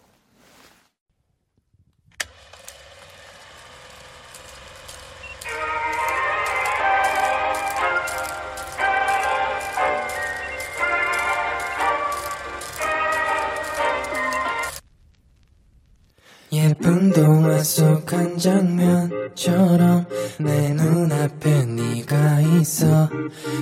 [16.89, 20.06] 예쁜 동화 속 한 장면처럼
[20.39, 23.08] 내 눈앞에 네가 있어.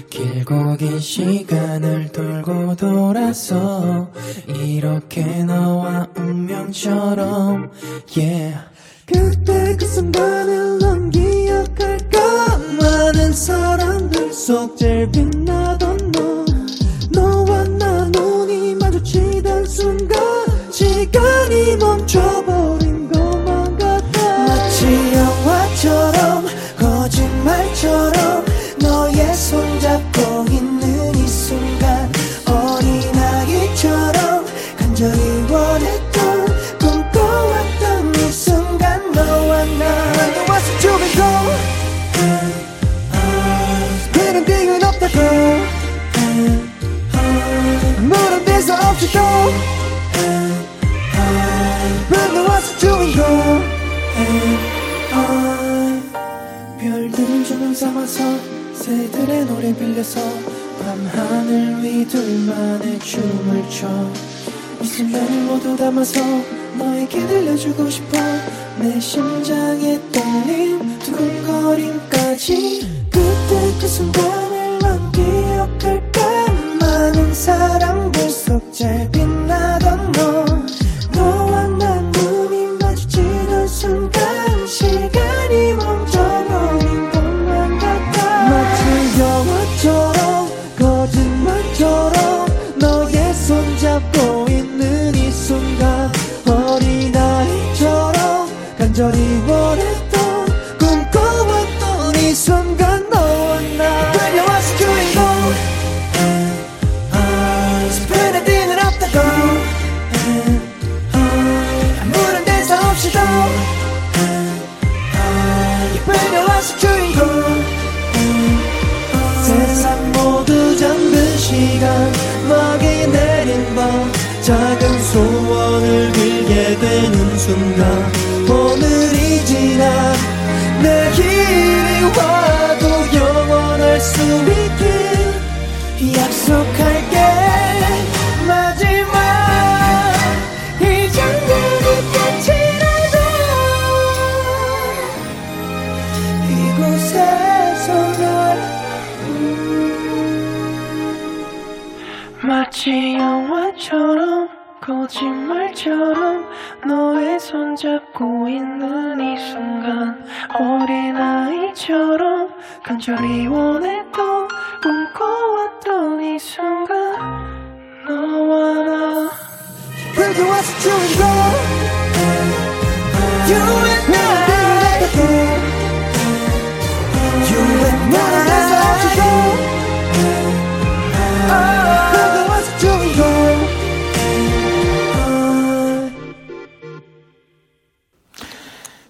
[0.10, 4.10] 길고 긴 시간을 돌고 돌아서
[4.48, 5.57] 이렇게 너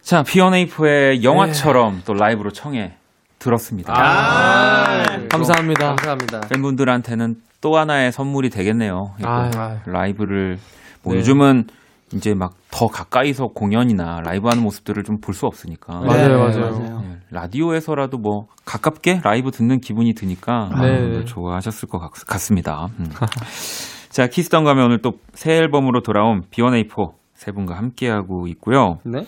[0.08, 2.94] 자, B1A4의 영화처럼 또 라이브로 청해
[3.40, 3.92] 들었습니다.
[3.94, 5.96] 아, 감사합니다.
[5.96, 6.40] 감사합니다.
[6.50, 9.16] 팬분들한테는 또 하나의 선물이 되겠네요.
[9.20, 9.52] 이거 아유.
[9.86, 10.60] 라이브를
[11.04, 11.20] 뭐 네.
[11.20, 11.66] 요즘은
[12.14, 17.00] 이제 막 더 가까이서 공연이나 라이브 하는 모습들을 좀 볼 수 없으니까 맞아요, 네, 맞아요.
[17.02, 20.88] 네, 라디오에서라도 뭐 가깝게 라이브 듣는 기분이 드니까 네.
[20.88, 22.88] 여러분들 좋아하셨을 것 같, 습니다
[24.10, 29.00] 자, 키스던 가면 오늘 또 새 앨범으로 돌아온 B1A4 세 분과 함께하고 있고요.
[29.04, 29.26] 네.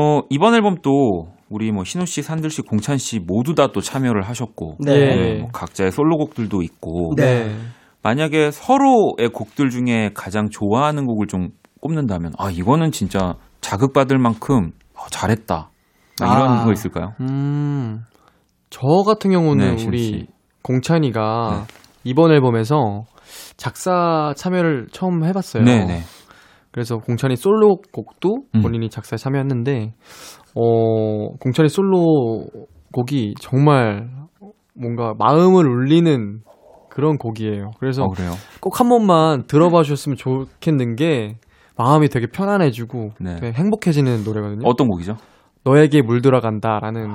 [0.00, 3.80] 어, 이번 앨범 또 우리 뭐 신우 씨, 산들 씨, 공찬 씨 모두 다 또
[3.80, 5.38] 참여를 하셨고 네.
[5.40, 7.54] 뭐 각자의 솔로곡들도 있고 네.
[8.02, 11.48] 만약에 서로의 곡들 중에 가장 좋아하는 곡을 좀
[11.80, 15.70] 꼽는다면 아 이거는 진짜 자극받을 만큼 어, 잘했다
[16.20, 16.64] 아, 이런 아.
[16.64, 17.12] 거 있을까요?
[17.20, 18.02] 음,
[18.70, 20.26] 저 같은 경우는 네, 우리 씨.
[20.62, 21.66] 공찬이가
[22.04, 23.04] 이번 앨범에서
[23.56, 25.64] 작사 참여를 처음 해봤어요.
[25.64, 26.02] 네네
[26.70, 28.62] 그래서 공찬이 솔로 곡도 음.
[28.62, 29.94] 본인이 작사에 참여했는데,
[30.54, 32.46] 어, 공찬이 솔로
[32.92, 34.08] 곡이 정말
[34.74, 36.40] 뭔가 마음을 울리는
[36.90, 37.70] 그런 곡이에요.
[37.78, 38.32] 그래서 어, 그래요.
[38.60, 41.36] 꼭한 번만 들어봐 주셨으면 좋겠는 게
[41.76, 43.36] 마음이 되게 편안해지고 네.
[43.36, 44.62] 되게 행복해지는 노래거든요.
[44.68, 45.16] 어떤 곡이죠?
[45.64, 47.12] 너에게 물들어간다라는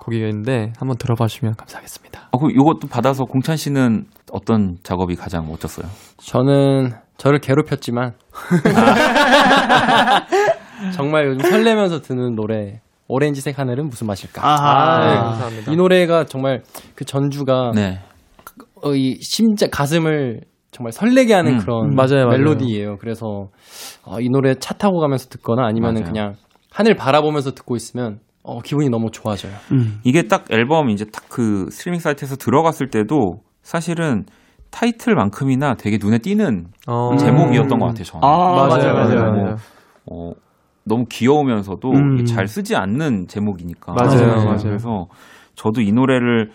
[0.00, 2.28] 곡이 있는데 한번 들어봐 주시면 감사하겠습니다.
[2.32, 5.86] 어, 그럼 이것도 받아서 공찬 씨는 어떤 작업이 가장 멋졌어요?
[6.18, 8.12] 저는 저를 괴롭혔지만
[10.94, 14.46] 정말 요즘 설레면서 듣는 노래 오렌지색 하늘은 무슨 맛일까?
[14.46, 15.00] 아하.
[15.00, 15.20] 네, 네.
[15.20, 15.72] 감사합니다.
[15.72, 16.62] 이 노래가 정말
[16.94, 18.00] 그 전주가 네.
[18.82, 20.40] 어, 이 심장 가슴을
[20.72, 22.38] 정말 설레게 하는 음, 그런 음, 맞아요, 맞아요.
[22.38, 22.96] 멜로디예요.
[22.98, 23.48] 그래서
[24.04, 26.12] 어, 이 노래 차 타고 가면서 듣거나 아니면은 맞아요.
[26.12, 26.34] 그냥
[26.70, 29.52] 하늘 바라보면서 듣고 있으면 어, 기분이 너무 좋아져요.
[30.04, 34.24] 이게 딱 앨범 이제 딱 그 스트리밍 사이트에서 들어갔을 때도 사실은
[34.76, 38.04] 타이틀만큼이나 되게 눈에 띄는 어, 제목이었던 것 같아요.
[38.04, 38.24] 저는.
[38.24, 39.32] 아, 맞아요, 맞아요, 맞아요.
[39.32, 39.56] 맞아요.
[40.10, 40.32] 어,
[40.84, 42.24] 너무 귀여우면서도 음.
[42.26, 43.94] 잘 쓰지 않는 제목이니까.
[43.94, 44.44] 맞아요, 맞아요.
[44.44, 44.62] 맞아요.
[44.64, 45.06] 그래서
[45.54, 46.50] 저도 이 노래를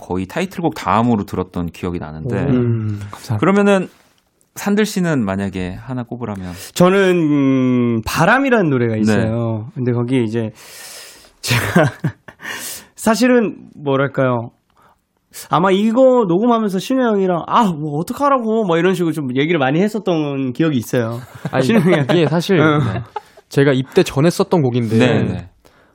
[0.00, 2.36] 거의 타이틀곡 다음으로 들었던 기억이 나는데.
[2.36, 2.98] 음.
[3.12, 3.36] 감사합니다.
[3.38, 3.88] 그러면은
[4.56, 9.68] 산들 씨는 만약에 하나 꼽으라면 저는 음, 바람이라는 노래가 있어요.
[9.74, 10.50] 근데 거기 이제
[11.42, 11.62] 제가
[12.96, 14.50] 사실은 뭐랄까요?
[15.50, 20.52] 아마 이거 녹음하면서 신우 형이랑 아 뭐 어떡하라고 뭐 이런 식으로 좀 얘기를 많이 했었던
[20.52, 21.18] 기억이 있어요.
[21.52, 22.78] 아니, 신우 형이 이게 사실 응.
[23.48, 25.48] 제가 입대 전에 썼던 곡인데, 네, 네.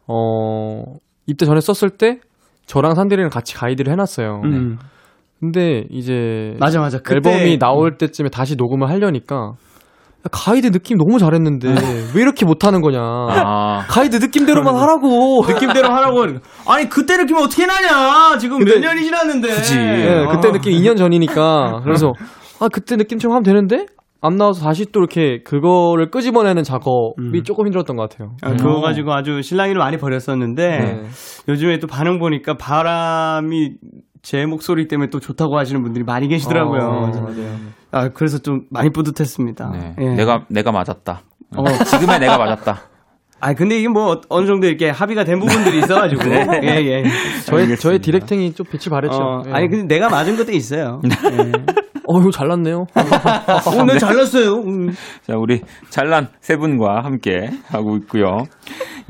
[0.08, 0.84] 어,
[1.28, 2.20] 입대 전에 썼을 때
[2.66, 4.42] 저랑 산들이랑 같이 가이드를 해놨어요.
[4.46, 4.78] 음.
[5.40, 7.00] 근데 이제 맞아 맞아.
[7.00, 9.54] 그때 앨범이 나올 때쯤에 다시 녹음을 하려니까
[10.30, 11.74] 가이드 느낌 너무 잘했는데
[12.14, 13.00] 왜 이렇게 못하는 거냐.
[13.02, 15.46] 아, 가이드 느낌대로만 하라고.
[15.48, 16.26] 느낌대로 하라고
[16.68, 19.78] 아니 그때 느낌 어떻게 나냐 지금 몇 년이 지났는데 그치.
[19.78, 20.52] 네, 그때 아.
[20.52, 21.82] 느낌 2년 전이니까.
[21.84, 22.14] 그래서
[22.60, 23.86] 아 그때 느낌처럼 하면 되는데
[24.24, 27.44] 안 나와서 다시 또 이렇게 그거를 끄집어내는 작업이 음.
[27.44, 28.36] 조금 힘들었던 것 같아요.
[28.44, 31.04] 아, 그거 가지고 아주 신랑이를 많이 버렸었는데 네.
[31.50, 33.78] 요즘에 또 반응 보니까 바람이
[34.22, 36.82] 제 목소리 때문에 또 좋다고 하시는 분들이 많이 계시더라고요.
[36.82, 37.58] 어, 그래서, 맞아요.
[37.92, 39.72] 아, 그래서 좀 많이 뿌듯했습니다.
[39.74, 39.96] 네.
[40.00, 40.16] 예.
[40.16, 41.22] 내가 내가 맞았다.
[41.58, 41.64] 어.
[41.86, 42.82] 지금의 내가 맞았다.
[43.44, 46.60] 아 근데 이게 뭐 어느 정도 이렇게 합의가 된 부분들이 있어가지고 네.
[46.62, 47.04] 예, 예.
[47.46, 49.18] 저의 저의 디렉팅이 좀 빛을 발했죠.
[49.18, 49.52] 어, 예.
[49.52, 51.02] 아니 근데 내가 맞은 것도 있어요.
[51.10, 51.52] 예.
[52.08, 52.86] 어 이거 잘났네요.
[52.94, 54.56] 어, 네, 잘났어요.
[54.62, 54.92] 음.
[55.26, 58.46] 자, 우리 잘난 세 분과 함께 하고 있고요.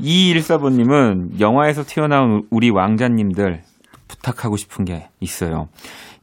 [0.00, 3.62] 2214번님은 영화에서 튀어나온 우리 왕자님들
[4.08, 5.68] 부탁하고 싶은 게 있어요.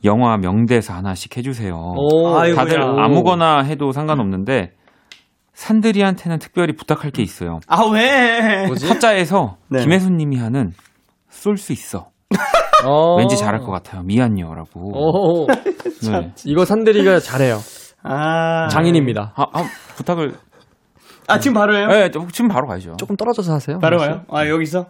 [0.05, 1.73] 영화 명대사 하나씩 해주세요.
[1.75, 2.55] 오, 아이고야.
[2.63, 2.99] 다들 오.
[2.99, 4.71] 아무거나 해도 상관없는데
[5.53, 7.59] 산들이한테는 특별히 부탁할 게 있어요.
[7.67, 8.67] 아 왜?
[8.87, 9.81] 타짜에서 네.
[9.81, 10.71] 김혜수님이 하는
[11.29, 12.09] 쏠 수 있어.
[12.85, 13.15] 어.
[13.17, 14.03] 왠지 잘할 것 같아요.
[14.03, 14.79] 미안요라고.
[14.79, 16.31] 오, 네.
[16.45, 17.57] 이거 산들이가 잘해요.
[18.03, 19.33] 아 장인입니다.
[19.35, 19.63] 아, 아,
[19.97, 20.33] 부탁을.
[21.27, 21.87] 아 지금 바로 해요?
[21.87, 22.95] 네, 지금 바로 가야죠.
[22.97, 23.79] 조금 떨어져서 하세요.
[23.79, 24.21] 바로 가요?
[24.31, 24.85] 아 여기서?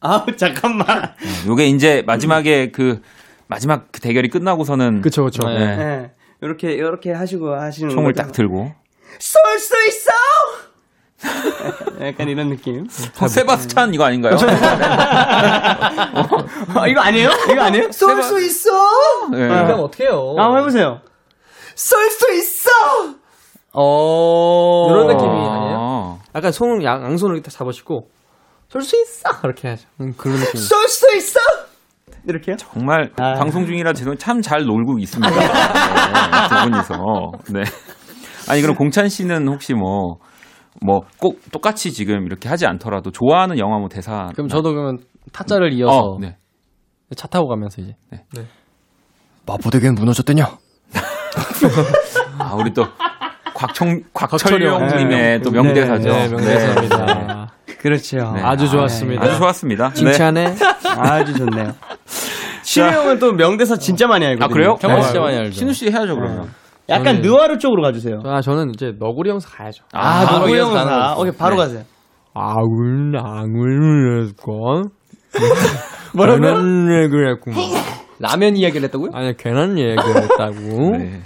[0.00, 0.86] 아 잠깐만.
[0.86, 3.00] 네, 요게 이제 마지막에 그
[3.48, 5.48] 마지막 그 대결이 끝나고서는 그쵸 그쵸.
[5.48, 5.76] 네.
[5.76, 6.10] 네.
[6.42, 8.22] 이렇게 이렇게 하시고 하시는 총을 거죠?
[8.26, 8.72] 딱 들고
[9.18, 10.10] 쏠 수 있어.
[12.06, 12.86] 약간 이런 느낌.
[13.20, 14.34] 어, 세바스찬 이거 아닌가요?
[16.76, 17.30] 어, 이거 아니에요?
[17.50, 17.90] 이거 아니에요?
[17.92, 18.70] 쏠 수 있어.
[19.32, 19.48] 네.
[19.50, 19.74] 아.
[19.76, 20.34] 어떻게 해요?
[20.38, 21.00] 아, 한번 해보세요.
[21.74, 22.70] 쏠 수 있어!
[23.72, 24.86] 어.
[24.90, 25.52] 이런 느낌이 아.
[25.54, 26.20] 아니에요?
[26.34, 28.08] 약간 손, 양, 양손을 이렇게 잡으시고,
[28.70, 29.28] 쏠 수 있어!
[29.44, 29.86] 이렇게 해야죠.
[30.00, 30.58] 음, 그런 느낌.
[30.60, 31.38] 쏠 수 있어!
[32.28, 32.56] 이렇게요?
[32.56, 33.34] 정말 아.
[33.34, 35.30] 방송 중이라 죄송 참잘 놀고 있습니다.
[35.34, 37.32] 네, 두 분이서.
[37.52, 37.62] 네.
[38.48, 40.16] 아니 그럼 공찬 씨는 혹시 뭐
[40.84, 44.98] 뭐 꼭 똑같이 지금 이렇게 하지 않더라도 좋아하는 영화 뭐 대사 그럼 저도 그러면
[45.32, 46.36] 타짜를 이어서 어, 네.
[47.16, 48.24] 차 타고 가면서 이제 네.
[49.46, 50.44] 마포대교는 무너졌더냐?
[52.38, 52.84] 아 우리 또
[53.54, 54.80] 곽청 곽철용.
[54.80, 55.40] 곽철용님의 네.
[55.40, 56.08] 또 명대사죠.
[56.10, 57.52] 네, 명대사입니다.
[57.80, 58.16] 그렇죠.
[58.34, 58.42] 네.
[58.42, 59.22] 아주 좋았습니다.
[59.24, 59.92] 아주 좋았습니다.
[59.92, 60.54] 칭찬해.
[60.98, 61.72] 아주 좋네요.
[62.62, 64.44] 신우 형은 또 명대사 진짜 많이 알거든요.
[64.44, 64.76] 아 그래요?
[64.80, 65.52] 정말 어, 진짜 많이 알죠.
[65.52, 66.48] 신우 씨 해야죠 그러면.
[66.88, 68.20] 약간 저는- 느와르 쪽으로 가주세요.
[68.24, 69.84] 아, 저는 이제 너구리 형사 가야죠.
[69.92, 70.84] 아, 아, 너구 이어서 형사.
[70.84, 71.20] 가는 거죠.
[71.20, 71.62] 오케이, 바로 네.
[71.62, 71.82] 가세요.
[72.34, 74.90] 아울, 아울, 건.
[76.14, 76.40] 뭐라고요?
[76.42, 77.60] 괜한 얘기를 했구만.
[78.18, 79.10] 라면 이야기를 했다고요?
[79.14, 80.96] 아니, 괜한 얘기를 했다고.
[80.96, 81.20] 네.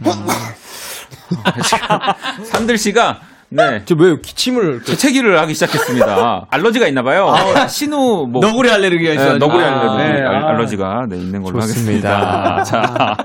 [2.45, 4.82] 산들 씨가 네 저 왜 기침을.
[4.84, 6.46] 재채기를 하기 시작했습니다.
[6.51, 7.32] 알러지가 있나 봐요.
[7.68, 9.32] 신우 뭐 너구리 알레르기가 있어요.
[9.34, 10.48] 네, 너구리 아, 알러지, 네, 알- 아.
[10.51, 12.61] 알러지가 네, 있는 걸로 좋습니다.
[12.61, 12.62] 하겠습니다.
[12.64, 13.16] 자,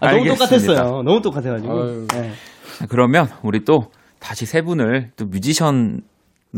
[0.00, 0.24] 아, 너무.
[0.28, 1.02] 똑같았어요.
[1.02, 1.72] 너무 똑같아 가지고.
[1.82, 2.06] 아유.
[2.14, 2.32] 네.
[2.78, 6.00] 자, 그러면 우리 또 다시 세 분을 또 뮤지션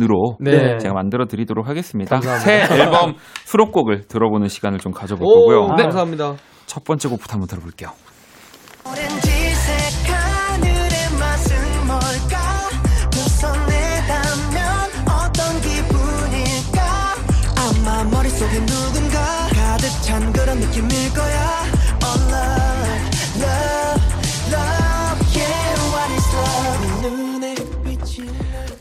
[0.01, 0.79] 으로 네.
[0.79, 2.21] 제가 만들어 드리도록 하겠습니다.
[2.21, 2.67] 감사합니다.
[2.69, 3.15] 새 앨범
[3.45, 5.75] 수록곡을 들어보는 시간을 좀 가져볼 오, 거고요.
[5.77, 5.83] 네.
[5.83, 6.35] 감사합니다.
[6.67, 7.91] 첫 번째 곡부터 한번 들어볼게요.
[8.89, 9.30] 오렌지
[18.41, 19.19] 속에 누군가
[19.53, 21.63] 가득 찬 그런 느낌일 거야
[22.03, 22.89] Oh love,
[23.37, 24.01] love,
[24.49, 27.55] love Yeah, what is love 네 눈에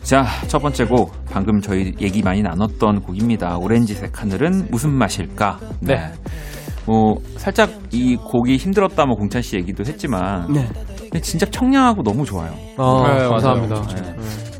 [0.01, 3.57] 자, 첫 번째 곡 방금 저희 얘기 많이 나눴던 곡입니다.
[3.57, 5.59] 오렌지색 하늘은 무슨 맛일까?
[5.81, 6.09] 네.
[6.85, 10.69] 뭐 살짝 이 곡이 힘들었다 뭐 공찬 씨 얘기도 했지만 네.
[11.01, 12.53] 근데 진짜 청량하고 너무 좋아요.
[12.77, 13.75] 아, 네, 감사합니다.
[13.75, 14.15] 맞아요.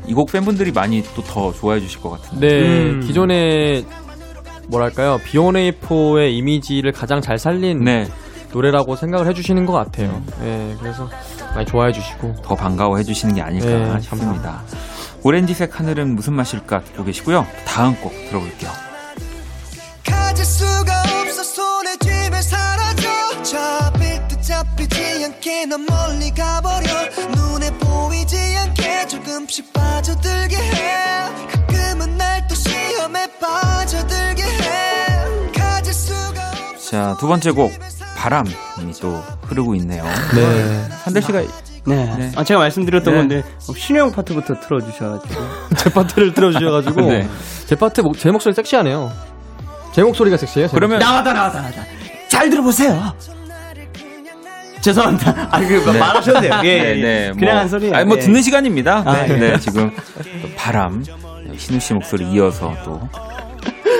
[0.06, 2.46] 이곡 팬분들이 많이 또 더 좋아해 주실 것 같은데.
[2.48, 3.00] 네, 음.
[3.00, 3.86] 기존의
[4.70, 8.08] 뭐랄까요 비오네이포의 이미지를 가장 잘 살린 네.
[8.52, 10.22] 노래라고 생각을 해주시는 것 같아요.
[10.40, 11.08] 네, 그래서
[11.54, 14.62] 많이 좋아해 주시고 더 반가워해 주시는 게 아닐까 네, 싶습니다.
[15.22, 17.46] 오렌지색 하늘은 무슨 맛일까 듣고 계시고요.
[17.64, 18.70] 다음 곡 들어볼게요.
[20.04, 26.88] 가질 수가 없어 손에 쥐면 사라져 잡힐 듯 잡히지 않게 넌 멀리 가버려
[27.36, 31.59] 눈에 보이지 않게 조금씩 빠져들게 해
[36.90, 37.70] 자, 두 번째 곡
[38.16, 38.50] 바람이
[39.00, 40.02] 또 흐르고 있네요.
[40.34, 40.88] 네.
[41.04, 41.42] 한들 씨가
[41.86, 42.14] 네.
[42.18, 42.32] 네.
[42.34, 43.18] 아, 제가 말씀드렸던 네.
[43.20, 45.34] 건데, 어, 형 파트부터 틀어 주셔가지고.
[45.78, 47.28] 제 파트를 들어주셔가지고 네.
[47.66, 49.12] 제 파트 목- 제 목소리 섹시하네요.
[49.92, 50.68] 제 목소리가 섹시해요.
[50.68, 51.84] 제 그러면 나왔다, 나왔다, 나왔다.
[52.28, 53.14] 잘 들어보세요.
[54.80, 55.48] 죄송합니다.
[55.50, 55.98] 아, 그, 네.
[55.98, 56.60] 말하셔도 돼요.
[56.64, 57.02] 예, 네, 예.
[57.02, 57.32] 네.
[57.38, 57.94] 그냥 뭐, 한 소리예요.
[57.94, 58.20] 아니 뭐 예.
[58.20, 59.02] 듣는 시간입니다.
[59.06, 59.36] 아, 네, 예.
[59.36, 59.94] 네, 지금
[60.42, 61.04] 또 바람
[61.56, 63.00] 신우 씨 목소리 이어서 또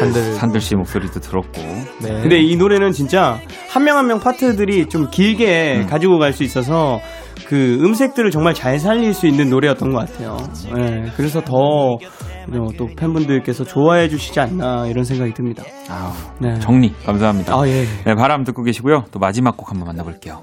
[0.01, 0.35] 산들.
[0.35, 1.61] 산들 씨 목소리도 들었고
[2.03, 2.21] 네.
[2.23, 3.39] 근데 이 노래는 진짜
[3.69, 5.87] 한명 한 명 파트들이 좀 길게 음.
[5.87, 7.01] 가지고 갈 수 있어서
[7.47, 10.37] 그 음색들을 정말 잘 살릴 수 있는 노래였던 것 같아요.
[10.79, 11.99] 예, 그래서 더, 어,
[12.79, 15.65] 또 팬분들께서 좋아해 주시지 않나 이런 생각이 듭니다.
[15.89, 16.59] 아우, 네.
[16.61, 17.55] 정리 감사합니다.
[17.55, 17.85] 아, 예.
[18.05, 19.05] 네, 바람 듣고 계시고요.
[19.11, 20.43] 또 마지막 곡 한번 만나볼게요.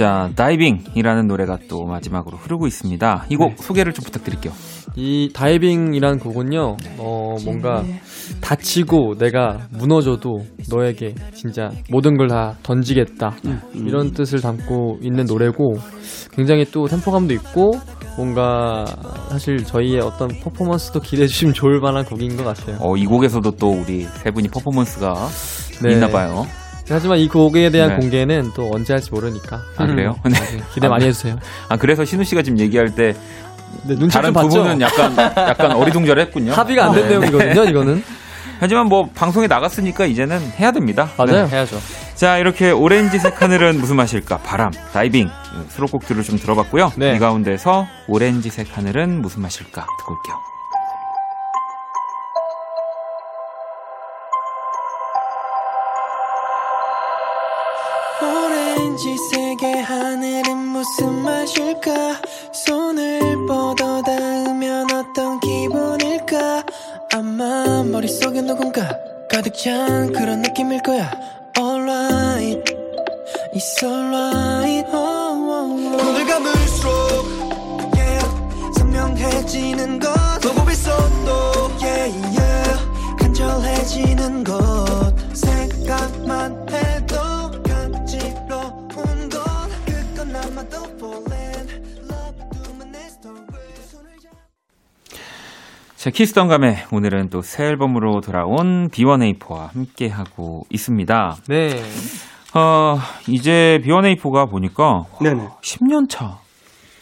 [0.00, 3.26] 게 자, 다이빙이라는 노래가 또 마지막으로 흐르고 있습니다.
[3.30, 4.52] 이 곡 소개를 좀 부탁드릴게요.
[4.96, 7.84] 이 다이빙이란 곡은요, 어, 뭔가
[8.40, 13.36] 다치고 내가 무너져도 너에게 진짜 모든 걸 다 던지겠다.
[13.74, 15.74] 이런 뜻을 담고 있는 노래고,
[16.32, 17.72] 굉장히 또 템포감도 있고,
[18.16, 18.84] 뭔가
[19.30, 22.76] 사실 저희의 어떤 퍼포먼스도 기대해 주시면 좋을 만한 곡인 것 같아요.
[22.80, 25.14] 어, 이 곡에서도 또 우리 세 분이 퍼포먼스가
[25.82, 25.92] 네.
[25.92, 26.46] 있나 봐요.
[26.94, 27.96] 하지만 이 곡에 대한 네.
[27.96, 29.62] 공개는 또 언제 할지 모르니까.
[29.76, 30.16] 아, 그래요?
[30.24, 30.30] 네.
[30.30, 31.08] 나중에 기대 많이 아, 네.
[31.08, 31.38] 해주세요.
[31.68, 33.14] 아, 그래서 신우 씨가 지금 얘기할 때
[33.84, 34.62] 네, 눈치 다른 좀두 봤죠?
[34.62, 36.52] 분은 약간 약간 어리둥절했군요.
[36.52, 37.08] 합의가 안된 네.
[37.10, 38.02] 내용이거든요, 이거는.
[38.58, 41.08] 하지만 뭐 방송에 나갔으니까 이제는 해야 됩니다.
[41.16, 41.46] 맞아요.
[41.46, 41.56] 네.
[41.56, 41.80] 해야죠.
[42.14, 44.38] 자 이렇게 오렌지색 하늘은 무슨 맛일까?
[44.38, 45.30] 바람, 다이빙
[45.70, 46.92] 수록곡들을 좀 들어봤고요.
[46.96, 47.16] 네.
[47.16, 49.86] 이 가운데서 오렌지색 하늘은 무슨 맛일까?
[49.98, 50.59] 듣고 올게요.
[59.00, 62.20] 오렌지색의 하늘은 무슨 맛일까?
[62.52, 66.62] 손을 뻗어 닿으면 어떤 기분일까?
[67.14, 68.98] 아마 머릿속에 누군가
[69.30, 71.10] 가득 찬 그런 느낌일 거야.
[71.58, 72.74] Alright.
[73.54, 74.86] It's alright.
[74.92, 76.69] Oh, oh, oh.
[96.00, 101.36] 자, 키스던 감에 오늘은 또 새 앨범으로 돌아온 B1A4와 함께 하고 있습니다.
[101.48, 101.68] 네.
[102.54, 102.96] 어,
[103.28, 105.46] 이제 B1A4가 보니까 네네.
[105.62, 106.38] 10년 차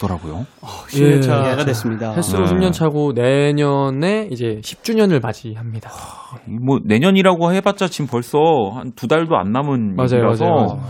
[0.01, 0.47] 더라고요.
[0.89, 2.13] 10년 차가 됐습니다.
[2.15, 2.53] 횟수로 네.
[2.53, 5.91] 10년 차고 내년에 이제 10주년을 맞이합니다.
[6.67, 8.39] 뭐 내년이라고 해봤자 지금 벌써
[8.75, 10.83] 한 두 달도 안 남은 맞아요, 얘기라서 맞아요, 맞아요.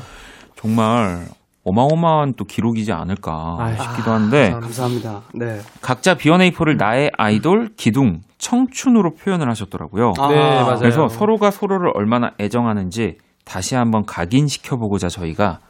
[0.57, 1.27] 정말
[1.69, 5.23] 어마어마한 또 기록이지 않을까 싶기도 한데 감사합니다.
[5.35, 5.61] 네.
[5.81, 10.15] 각자 B1A4를 나의 아이돌, 기둥, 청춘으로 표현을 하셨더라고요.
[10.19, 10.79] 아, 네, 맞아요.
[10.79, 15.61] 그래서 서로가 서로를 얼마나 애정하는지 다시 한번 각인시켜 보고자 저희가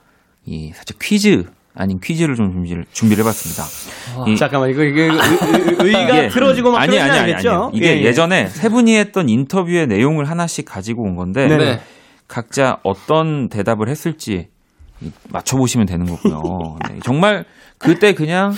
[0.44, 1.44] 이 살짝 퀴즈
[1.74, 3.62] 아닌 퀴즈를 좀 준비를, 준비를 해봤습니다.
[4.30, 7.34] 이- 잠깐만 이거 이게 의- 의- 의가 이게- 틀어지고 막 아니, 아니, 아니?
[7.34, 7.70] 아니요.
[7.72, 8.04] 이게 예, 예.
[8.04, 11.80] 예, 전에세 분이 했던 인터뷰의 내용을 하나씩 가지고 온 건데 네네.
[12.26, 14.57] 각자 어떤 대답을 했을지 이-
[15.30, 16.76] 맞춰보시면 되는 거고요.
[16.88, 17.44] 네, 정말
[17.78, 18.52] 그때 그냥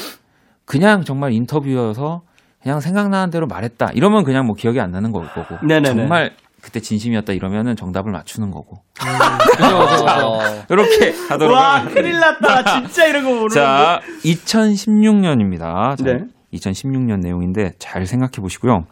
[0.64, 2.22] 그냥 정말 인터뷰여서
[2.62, 3.90] 그냥 생각나는 대로 말했다.
[3.94, 5.94] 이러면 그냥 뭐 기억이 안 나는 거- 거고 네네네.
[5.94, 6.32] 정말
[6.62, 10.38] 그때 진심이었다 이러면은 정답을 맞추는 거고 그죠,
[10.68, 12.00] 이렇게 하도록 와 하겠습니다.
[12.02, 13.54] 큰일 났다 진짜 이런 거 모르는데.
[13.54, 15.96] 자, 2016년입니다.
[15.96, 16.24] 자, 네.
[16.52, 18.84] 2016년 내용인데 잘 생각해 보시고요.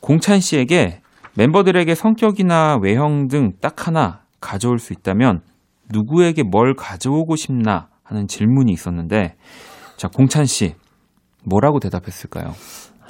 [0.00, 1.00] 공찬 씨에게
[1.34, 5.40] 멤버들에게 성격이나 외형 등 딱 하나 가져올 수 있다면
[5.94, 9.36] 누구에게 뭘 가져오고 싶나 하는 질문이 있었는데
[9.96, 10.74] 자, 공찬 씨
[11.44, 12.54] 뭐라고 대답했을까요?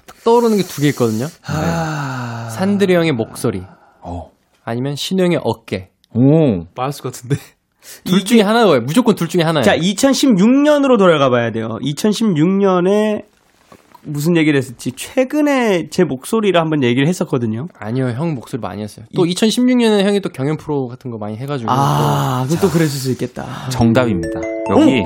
[0.07, 1.27] 딱 떠오르는 게 두 개 있거든요.
[1.47, 2.49] 아.
[2.51, 3.63] 산드리 형의 목소리
[4.03, 4.31] 어.
[4.65, 5.91] 아니면 신우 형의 어깨.
[6.15, 6.67] 오.
[6.77, 7.37] 맞을 것 같은데.
[8.05, 8.81] 둘 중에 하나예요.
[8.81, 9.65] 무조건 둘 중에 하나예요.
[9.65, 11.79] 자 2016년으로 돌아가 봐야 돼요.
[11.83, 13.25] 2016년에
[14.05, 14.93] 무슨 얘기를 했었지?
[14.93, 17.69] 최근에 제 목소리를 한번 얘기를 했었거든요.
[17.79, 19.07] 아니요, 형 목소리 많이 했어요.
[19.15, 21.71] 또 2016년에 형이 또 경연 프로 같은 거 많이 해가지고.
[21.71, 23.69] 아, 그럼 또 그랬을 수 있겠다.
[23.71, 24.41] 정답입니다.
[24.71, 25.03] 여기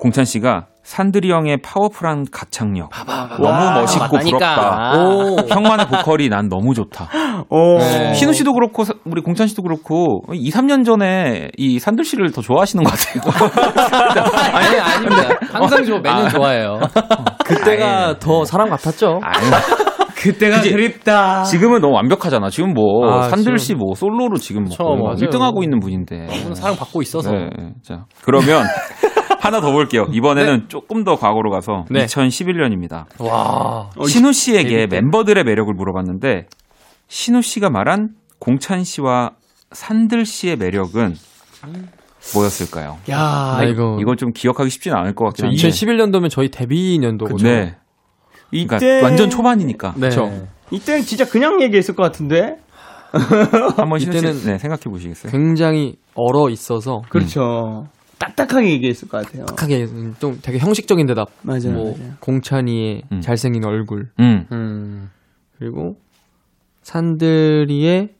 [0.00, 2.88] 공찬 씨가 산드리 형의 파워풀한 가창력
[3.36, 4.38] 너무 와, 멋있고 맞다니까.
[4.38, 4.98] 부럽다.
[4.98, 5.36] 오.
[5.46, 7.08] 형만의 보컬이 난 너무 좋다.
[7.50, 7.76] 오.
[7.78, 8.14] 네.
[8.14, 12.40] 신우 씨도 그렇고 사- 우리 공찬 씨도 그렇고 2, 3년 전에 이 산들 씨를 더
[12.40, 13.22] 좋아하시는 것 같아요.
[14.56, 15.38] 아니, 아닙니다.
[15.52, 16.78] 항상 좋아, 매년 좋아해요.
[17.44, 19.20] 그때가 더 사람 같았죠.
[19.22, 19.46] 아니,
[20.16, 20.62] 그때가?
[20.62, 21.42] 그립다.
[21.44, 22.48] 지금은 너무 완벽하잖아.
[22.48, 23.58] 지금 뭐 아, 산들.
[23.58, 25.16] 씨 뭐 솔로로 지금 뭐 그쵸, 거의 맞아요.
[25.16, 26.28] 1등 하고 있는 분인데.
[26.54, 27.30] 사랑 받고 있어서.
[27.30, 27.72] 네, 네.
[27.84, 28.64] 자, 그러면
[29.40, 30.06] 하나 더 볼게요.
[30.12, 32.06] 이번에는 조금 더 과거로 가서 네.
[32.06, 33.04] 2011년입니다.
[33.20, 33.90] 와.
[34.06, 36.46] 신우 씨에게 멤버들의 매력을 물어봤는데
[37.08, 39.32] 신우 씨가 말한 공찬 씨와
[39.72, 41.16] 산들 씨의 매력은
[42.34, 42.98] 뭐였을까요?
[43.10, 43.18] 야,
[43.58, 43.96] 아, 이거.
[44.00, 45.56] 이걸 좀 기억하기 쉽지는 않을 것 같긴 한데.
[45.56, 47.48] 2011년도면 저희 데뷔 년도거든요.
[47.48, 47.76] 네.
[48.50, 49.94] 그러니까 이때 완전 초반이니까.
[49.96, 50.08] 네.
[50.70, 52.56] 이때는 진짜 그냥 얘기했을 것 같은데.
[53.76, 55.32] 한번 이때는 네, 생각해 보시겠어요?
[55.32, 57.86] 굉장히 얼어 있어서 그렇죠.
[58.18, 59.46] 딱딱하게 얘기했을 것 같아요.
[59.56, 61.30] 하게 좀 되게 형식적인 대답.
[61.42, 61.72] 맞아요.
[61.72, 62.12] 뭐 맞아요.
[62.20, 63.20] 공찬이의 음.
[63.20, 64.46] 잘생긴 얼굴 음.
[64.50, 65.10] 음.
[65.58, 66.00] 그리고
[66.82, 68.14] 산들이의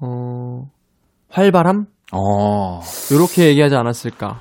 [0.00, 0.70] 어
[1.28, 2.80] 활발함 어.
[3.10, 4.40] 이렇게 얘기하지 않았을까.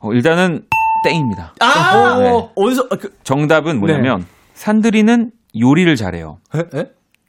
[0.00, 0.66] 어, 일단은
[1.04, 1.54] 땡입니다.
[1.60, 2.48] 아, 네.
[2.54, 6.38] 어디서 아, 그, 정답은 뭐냐면 산들이는 요리를 잘해요.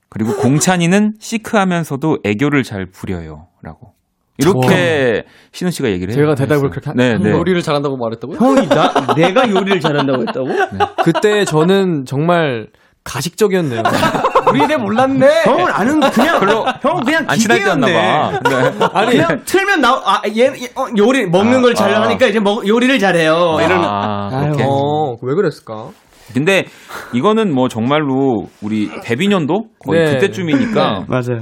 [0.10, 3.94] 그리고 공찬이는 시크하면서도 애교를 잘 부려요라고.
[4.42, 6.22] 이렇게 신우 씨가 얘기를 해요.
[6.22, 7.32] 제가 대답을 그렇게 하- 네, 네.
[7.32, 8.38] 요리를 잘한다고 말했다고요?
[8.39, 10.48] 형이 나 내가 요리를 잘한다고 했다고?
[11.04, 12.68] 그때 저는 정말
[13.04, 13.82] 가식적이었네요.
[14.50, 15.28] 우리네 몰랐네.
[15.46, 17.94] 형은 아는 그냥 별로 형은 그냥 기계였네.
[17.94, 18.39] 봐.
[18.48, 18.86] 네.
[18.94, 22.04] 아니 그냥 틀면 나아얘 어, 요리 먹는 걸잘 아.
[22.04, 23.58] 하니까 이제 먹, 요리를 잘해요.
[23.60, 24.64] 이런 아, 그렇게.
[24.64, 25.88] 어, 왜 그랬을까?
[26.34, 26.66] 근데
[27.14, 30.12] 이거는 뭐 정말로 우리 데뷔 년도 거의 네.
[30.14, 31.42] 그때쯤이니까 맞아요.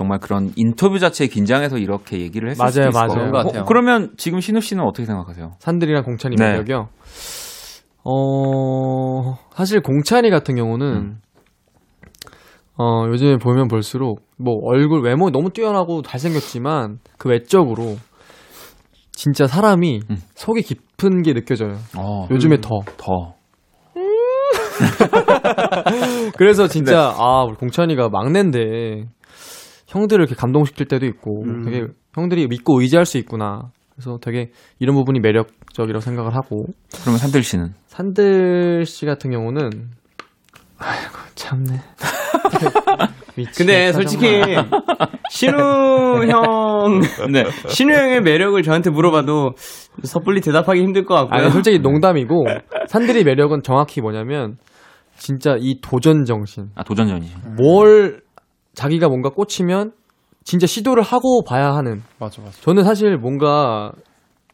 [0.00, 3.32] 정말 그런 인터뷰 자체에 긴장해서 이렇게 얘기를 했을 맞아요, 수도 있을 맞아요.
[3.32, 3.64] 것 같아요.
[3.66, 5.56] 그러면 지금 신우 씨는 어떻게 생각하세요?
[5.58, 6.52] 산들이랑 공찬이 네.
[6.52, 6.88] 매력이요.
[8.04, 11.20] 어, 사실 공찬이 같은 경우는 음.
[12.78, 17.96] 어, 요즘에 보면 볼수록 뭐 얼굴 외모 너무 뛰어나고 잘생겼지만 그 외적으로
[19.12, 20.16] 진짜 사람이 음.
[20.34, 21.76] 속이 깊은 게 느껴져요.
[21.94, 22.80] 어, 요즘에 더.
[22.96, 23.34] 더.
[26.38, 29.04] 그래서 진짜 아 우리 공찬이가 막내인데
[29.90, 31.64] 형들을 이렇게 감동시킬 때도 있고 음.
[31.64, 33.70] 되게 형들이 믿고 의지할 수 있구나.
[33.92, 36.64] 그래서 되게 이런 부분이 매력적이라고 생각을 하고
[37.02, 39.70] 그러면 산들 씨는 산들 씨 같은 경우는
[40.78, 41.80] 아이고 참네.
[43.56, 44.42] 근데 솔직히
[45.30, 47.00] 신우 형,
[47.32, 47.44] 네.
[47.68, 49.52] 신우 형의 매력을 저한테 물어봐도
[50.02, 51.40] 섣불리 대답하기 힘들 것 같고요.
[51.40, 52.44] 아니, 솔직히 농담이고,
[52.88, 54.56] 산들이 매력은 정확히 뭐냐면,
[55.16, 56.70] 진짜 이 도전 정신.
[56.74, 57.38] 아, 도전전이죠.
[57.56, 58.20] 뭘,
[58.74, 59.92] 자기가 뭔가 꽂히면,
[60.44, 62.02] 진짜 시도를 하고 봐야 하는.
[62.18, 62.60] 맞아, 맞아.
[62.62, 63.92] 저는 사실 뭔가,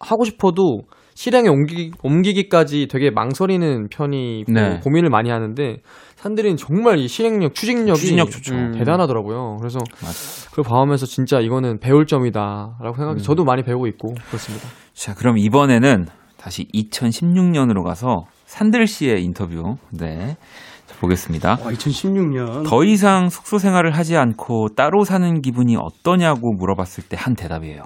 [0.00, 0.82] 하고 싶어도,
[1.14, 4.80] 실행에 옮기, 옮기기까지 되게 망설이는 편이고, 네.
[4.82, 5.78] 고민을 많이 하는데,
[6.16, 8.54] 산들이는 정말 이 실행력, 추진력이 추진력 좋죠.
[8.54, 9.58] 음, 대단하더라고요.
[9.60, 9.78] 그래서
[10.50, 13.20] 그걸 봐오면서 진짜 이거는 배울 점이다라고 생각해.
[13.20, 14.66] 저도 많이 배우고 있고 그렇습니다.
[14.94, 16.06] 자, 그럼 이번에는
[16.36, 20.36] 다시 2016년으로 가서 산들 씨의 인터뷰, 네.
[20.96, 21.50] 자, 보겠습니다.
[21.50, 22.68] 와, 2016년.
[22.68, 27.82] 더 이상 숙소 생활을 하지 않고 따로 사는 기분이 어떠냐고 물어봤을 때 한 대답이에요.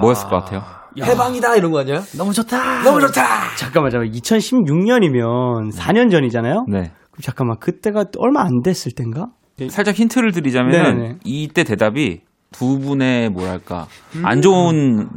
[0.00, 0.62] 뭐였을 것 같아요?
[1.00, 2.02] 해방이다 이런 거 아니야?
[2.16, 2.82] 너무 좋다.
[2.82, 3.56] 너무 좋다.
[3.56, 4.12] 잠깐만, 잠깐만.
[4.12, 6.66] 2016년이면 4년 전이잖아요?
[6.68, 6.92] 네.
[7.10, 9.26] 그럼 잠깐만, 그때가 또 얼마 안 됐을 땐가?
[9.70, 11.16] 살짝 힌트를 드리자면 네네.
[11.24, 12.20] 이때 대답이
[12.52, 13.86] 두 분의 뭐랄까
[14.24, 15.08] 안 좋은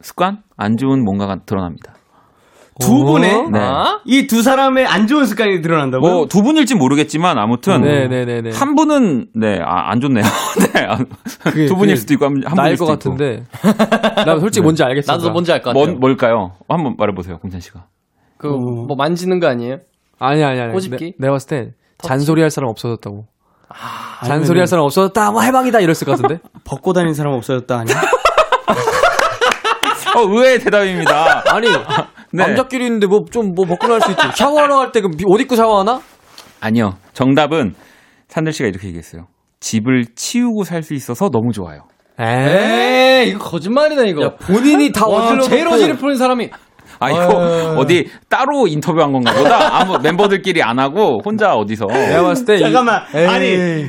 [0.00, 1.94] 습관, 안 좋은 뭔가가 드러납니다.
[2.80, 3.50] 두 분의?
[3.50, 3.60] 네.
[4.04, 6.12] 이두 사람의 안 좋은 습관이 드러난다고요?
[6.12, 8.52] 뭐두 분일지 모르겠지만 아무튼 네네네네.
[8.52, 10.24] 한 분은 네, 아, 안 좋네요.
[10.74, 10.86] 네.
[10.86, 10.98] 아,
[11.44, 13.18] 그게- 두 분일 그게 수도 있고 한, 한 나일 분일 것 수도 있고.
[13.24, 13.42] 네.
[13.50, 14.24] 같은데.
[14.24, 15.12] 나 솔직히 뭔지 알겠어.
[15.12, 15.98] 나도 뭔지 알것 뭐, 같아요.
[15.98, 16.52] 뭘까요?
[16.68, 17.84] 한번 말해 보세요, 공찬 씨가.
[18.38, 19.78] 그 뭐 만지는 거 아니에요?
[20.20, 20.72] 아니 아니 아니.
[20.72, 21.04] 꼬집기?
[21.04, 23.26] 내, 내가 봤을 때 잔소리 할 사람 없어졌다고.
[23.70, 25.30] 아, 잔소리 할 사람 없어졌다.
[25.32, 26.40] 뭐 해방이다 이랬을 것 같은데.
[26.64, 28.00] 벗고 다니는 사람 없어졌다 아니야?
[30.16, 31.42] 어, 의외의 대답입니다.
[31.54, 31.68] 아니
[32.32, 32.44] 네.
[32.46, 34.22] 남자끼리 있는데 뭐 좀뭐 벗고 나갈 수 있지.
[34.36, 36.00] 샤워하러 갈 때그옷 입고 샤워하나?
[36.60, 36.94] 아니요.
[37.12, 37.74] 정답은
[38.28, 39.26] 산들 씨가 이렇게 얘기했어요.
[39.60, 41.82] 집을 치우고 살 수 있어서 너무 좋아요.
[42.20, 44.24] 에이, 이거 거짓말이다, 이거.
[44.24, 46.50] 야, 본인이 다 와, 어디로 제일 어지를 푸는 사람이.
[47.00, 49.78] 아, 이거 어디 따로 인터뷰한 건가 보다.
[49.80, 51.86] 아무 멤버들끼리 안 하고 혼자 어디서.
[51.86, 53.02] 내가 봤을 때 이- 잠깐만.
[53.14, 53.26] 에이.
[53.26, 53.86] 아니,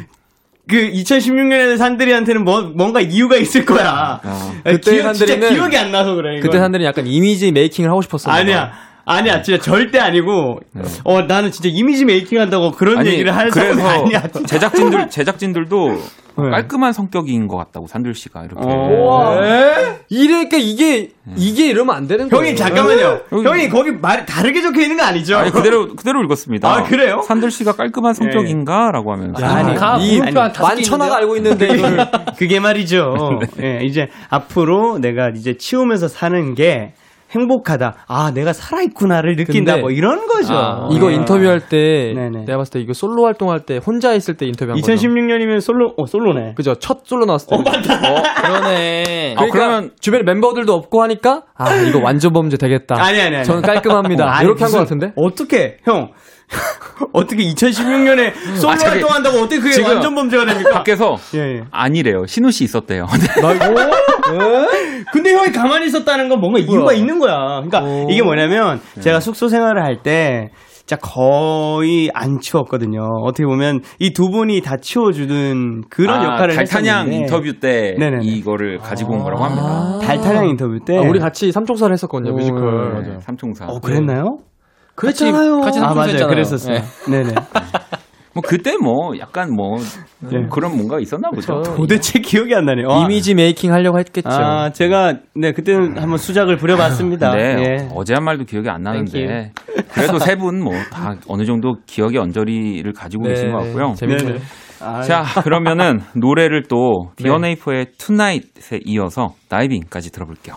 [0.70, 4.22] 그 2016년에 산들이한테는 뭐, 뭔가 이유가 있을 거야.
[4.64, 6.38] 그때 기억, 진짜 산들이는- 기억이 안 나서 그래.
[6.38, 6.42] 이건.
[6.50, 8.30] 그때 산들이 약간 이미지 메이킹을 하고 싶었어.
[8.32, 8.72] 아니야.
[9.06, 10.60] 아니야, 진짜 절대 아니고,
[11.04, 14.22] 어, 나는 진짜 이미지 메이킹 한다고 그런 아니, 얘기를 할 사람이 그래서 아니야.
[14.28, 14.46] 진짜.
[14.46, 16.00] 제작진들 제작진들도
[16.42, 18.62] 깔끔한 성격인 것 같다고 산들 씨가 이렇게.
[18.64, 19.40] 우와.
[20.10, 22.40] 이러니까 이게 이게 이러면 안 되는 거예요.
[22.42, 23.22] 형님, 잠깐만요.
[23.30, 25.38] 형님, 거기 말 다르게 적혀 있는 거 아니죠?
[25.38, 26.72] 아니 그대로 그대로 읽었습니다.
[26.72, 27.22] 아, 그래요?
[27.26, 29.46] 산들 씨가 깔끔한 성격인가라고 하면서.
[29.46, 31.18] 아니, 가, 이개 만천하가?
[31.18, 33.40] 알고 있는데 이걸 그게 말이죠.
[33.62, 36.94] 예, 이제 앞으로 내가 이제 치우면서 사는 게
[37.32, 38.06] 행복하다.
[38.08, 39.74] 아, 내가 살아있구나를 느낀다.
[39.74, 40.54] 근데- 뭐 이런 거죠.
[40.56, 41.16] 아, 이거 예.
[41.16, 42.46] 인터뷰할 때 네네.
[42.46, 44.92] 내가 봤을 때 이거 솔로 활동할 때 혼자 있을 때 인터뷰한 거죠.
[44.94, 46.54] 2016년이면 솔로, 어, 솔로네.
[46.56, 46.76] 그죠?
[46.76, 47.56] 첫 솔로 나왔을 때.
[47.56, 49.36] 어, 그러네.
[49.38, 52.96] 아, 그러니까 그러면 주변에 멤버들도 없고 하니까 아 이거 완전 범죄 되겠다.
[53.02, 53.46] 아니, 아니, 아니.
[53.46, 54.30] 저는 깔끔합니다.
[54.32, 55.12] 아니, 이렇게 한 것 같은데.
[55.16, 56.12] 어떻게, 형.
[57.14, 60.70] 어떻게 2016년에 솔로 아, 저기- 활동한다고 어떻게 그게 지금 완전 범죄가 됩니까?
[60.72, 61.62] 밖에서 예, 예.
[61.72, 62.26] 아니래요.
[62.26, 63.06] 신우 씨 있었대요.
[65.12, 67.62] 근데 형이 가만히 있었다는 건 뭔가 이유가 있는 거야.
[67.64, 68.08] 그러니까 오.
[68.10, 70.50] 이게 뭐냐면 제가 숙소 생활을 할 때
[70.86, 73.02] 진짜 거의 안 치웠거든요.
[73.24, 78.26] 어떻게 보면 이 두 분이 다 치워주는 그런 아, 역할을 했었는데 인터뷰 때 네네네.
[78.26, 80.00] 이거를 가지고 온 거라고 합니다.
[80.06, 83.04] 달타냥 인터뷰 때 아, 우리 같이 삼총사를 했었거든요 뮤지컬.
[83.04, 83.66] 네, 삼총사.
[83.68, 84.38] 어 그랬나요?
[85.00, 85.62] 그랬잖아요.
[85.62, 86.28] 같이 아 삼총사 맞아요.
[86.28, 86.76] 그랬었어요.
[86.76, 86.84] 네.
[87.24, 87.34] 네네.
[88.34, 89.78] 뭐 그때 뭐 약간 뭐
[90.20, 90.46] 네.
[90.52, 91.62] 그런 뭔가 있었나 보죠.
[91.76, 92.88] 도대체 기억이 안 나네요.
[92.88, 93.04] 와.
[93.04, 94.30] 이미지 making 하려고 했겠죠.
[94.30, 97.32] 아 제가 네 그때는 한번 수작을 부려봤습니다.
[97.32, 97.90] 네, 예.
[97.96, 99.52] 어제 한 말도 기억이 안 나는데
[99.94, 103.94] 그래도 세 분 뭐 다 어느 정도 기억의 언저리를 가지고 네, 계신 것 같고요.
[103.96, 104.28] 재밌네요.
[104.28, 104.40] 네네.
[104.82, 107.24] 아, 자, 그러면은 노래를 또 네.
[107.26, 110.56] 비어네이프의 투나잇에 이어서 다이빙까지 들어볼게요.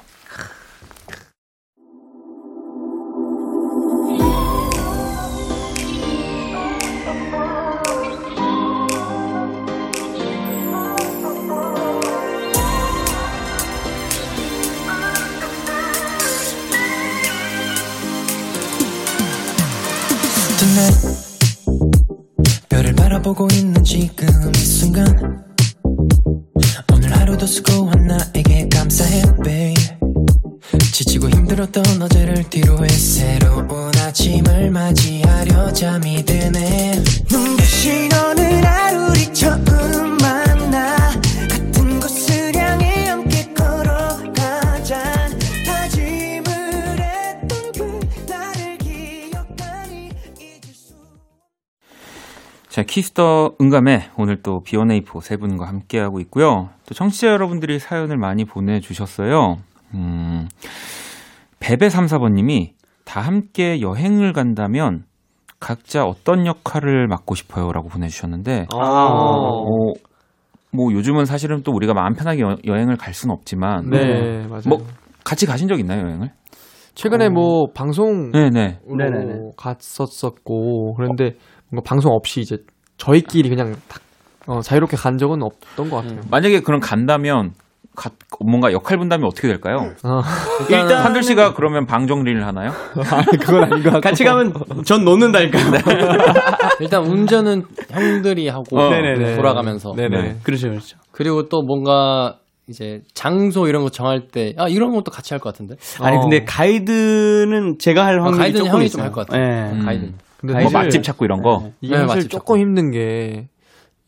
[23.93, 24.32] 바
[53.03, 56.69] 키스 더 공감에 오늘 또 B1A4 세 분과 함께하고 있고요.
[56.87, 59.57] 또 청취자 여러분들이 사연을 많이 보내주셨어요.
[59.95, 60.49] 음,
[61.59, 62.75] 베베34번님이
[63.05, 65.05] 다 함께 여행을 간다면
[65.59, 68.77] 각자 어떤 역할을 맡고 싶어요 라고 보내주셨는데 아.
[68.79, 69.93] 어,
[70.71, 74.63] 뭐 요즘은 사실은 또 우리가 마음 편하게 여, 여행을 갈 수는 없지만 네, 맞아요.
[74.69, 74.79] 뭐
[75.25, 76.31] 같이 가신 적 있나요 여행을?
[76.95, 78.79] 최근에 뭐 방송 네네.
[78.87, 79.51] 네네네.
[79.57, 81.37] 갔었었고 그런데
[81.69, 82.59] 뭔가 방송 없이 이제
[83.07, 84.01] 저희끼리 그냥 딱
[84.47, 86.21] 어, 자유롭게 간 적은 없던 것 같아요.
[86.31, 87.53] 만약에 그럼 간다면
[87.95, 89.93] 가- 뭔가 역할 분담이 어떻게 될까요?
[90.05, 90.21] 어.
[90.69, 92.73] 일단은- 한들 씨가 그러면 방 정리를 하나요?
[93.41, 94.01] 그건 아닌 것 같고.
[94.01, 94.53] 같이 가면
[94.85, 95.65] 전 놓는다니까요.
[96.81, 98.89] 일단 운전은 형들이 하고 어.
[98.91, 99.37] 네네네.
[99.37, 100.39] 돌아가면서 네네.
[100.43, 100.97] 그렇죠, 그렇죠.
[101.11, 102.39] 그리고 또 뭔가
[102.69, 106.21] 이제 장소 이런 거 정할 때 아 이런 것도 같이 할 것 같은데 아니 어.
[106.21, 108.89] 근데 가이드는 제가 할 아, 확률이 가이드는 조금 형이.
[108.89, 109.43] 좀 할 것 같아요.
[109.43, 109.73] 예.
[109.73, 109.85] 음.
[109.85, 110.13] 가이드
[110.43, 111.71] 근데 뭐 사실 맛집 찾고 이런 거.
[111.81, 113.49] 이게 네, 사실 맛집 조금 힘든 게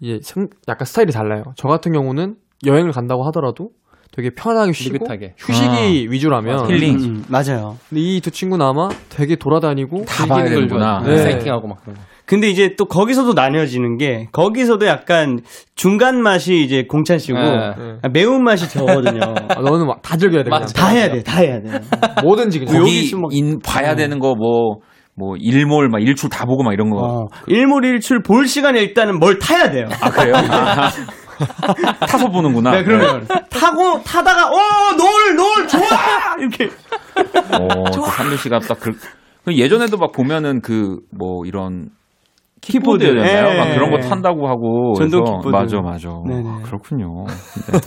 [0.03, 1.45] 이게 생- 약간 스타일이 달라요.
[1.57, 2.35] 저 같은 경우는
[2.67, 3.71] 여행을 간다고 하더라도
[4.13, 5.35] 되게 편하게 쉬고 느긋하게.
[5.39, 6.95] 휴식이 위주라면 힐링.
[6.97, 7.77] 음, 음, 맞아요.
[7.89, 11.03] 근데 이 두 친구는 아마 되게 돌아다니고 다 봐야 되는구나.
[11.05, 11.17] 네.
[11.17, 12.03] 세팅하고 막 그런 거.
[12.27, 15.41] 근데 이제 또 거기서도 나뉘어지는 게 거기서도 약간
[15.75, 17.75] 중간 맛이 이제 공찬 씨고 네.
[18.03, 19.21] 아, 매운 맛이 저거든요.
[19.51, 20.49] 아, 너는 막다 즐겨야 돼.
[20.49, 20.61] 그냥.
[20.61, 20.73] 맞아.
[20.81, 21.81] 다 해야 돼, 다 해야 돼.
[22.23, 22.77] 뭐든지 그냥.
[22.81, 24.77] 여기 인 봐야 되는 거 뭐
[25.17, 26.99] 뭐 일몰 막 일출 다 보고 막 이런 거.
[26.99, 29.87] 어, 일몰 일출 볼 시간에 일단은 뭘 타야 돼요.
[30.01, 30.35] 아 그래요?
[30.37, 30.91] 아,
[32.07, 32.71] 타서 보는구나.
[32.73, 35.81] 네, 그러면 타고 타다가 어 노을 노을 좋아
[36.41, 38.93] 이렇게 어, 또 산들 씨가 딱 그,
[39.45, 41.91] 그 예전에도 막 보면은 그 뭐 이런
[42.61, 43.05] 킥보드.
[43.05, 43.55] 킥보드였나요?
[43.55, 44.09] 예, 막 그런 거 예.
[44.09, 45.49] 탄다고 하고 전동 킥보드.
[45.49, 46.09] 맞아 맞아.
[46.27, 46.49] 네네.
[46.49, 47.27] 아, 그렇군요.
[47.27, 47.83] 네.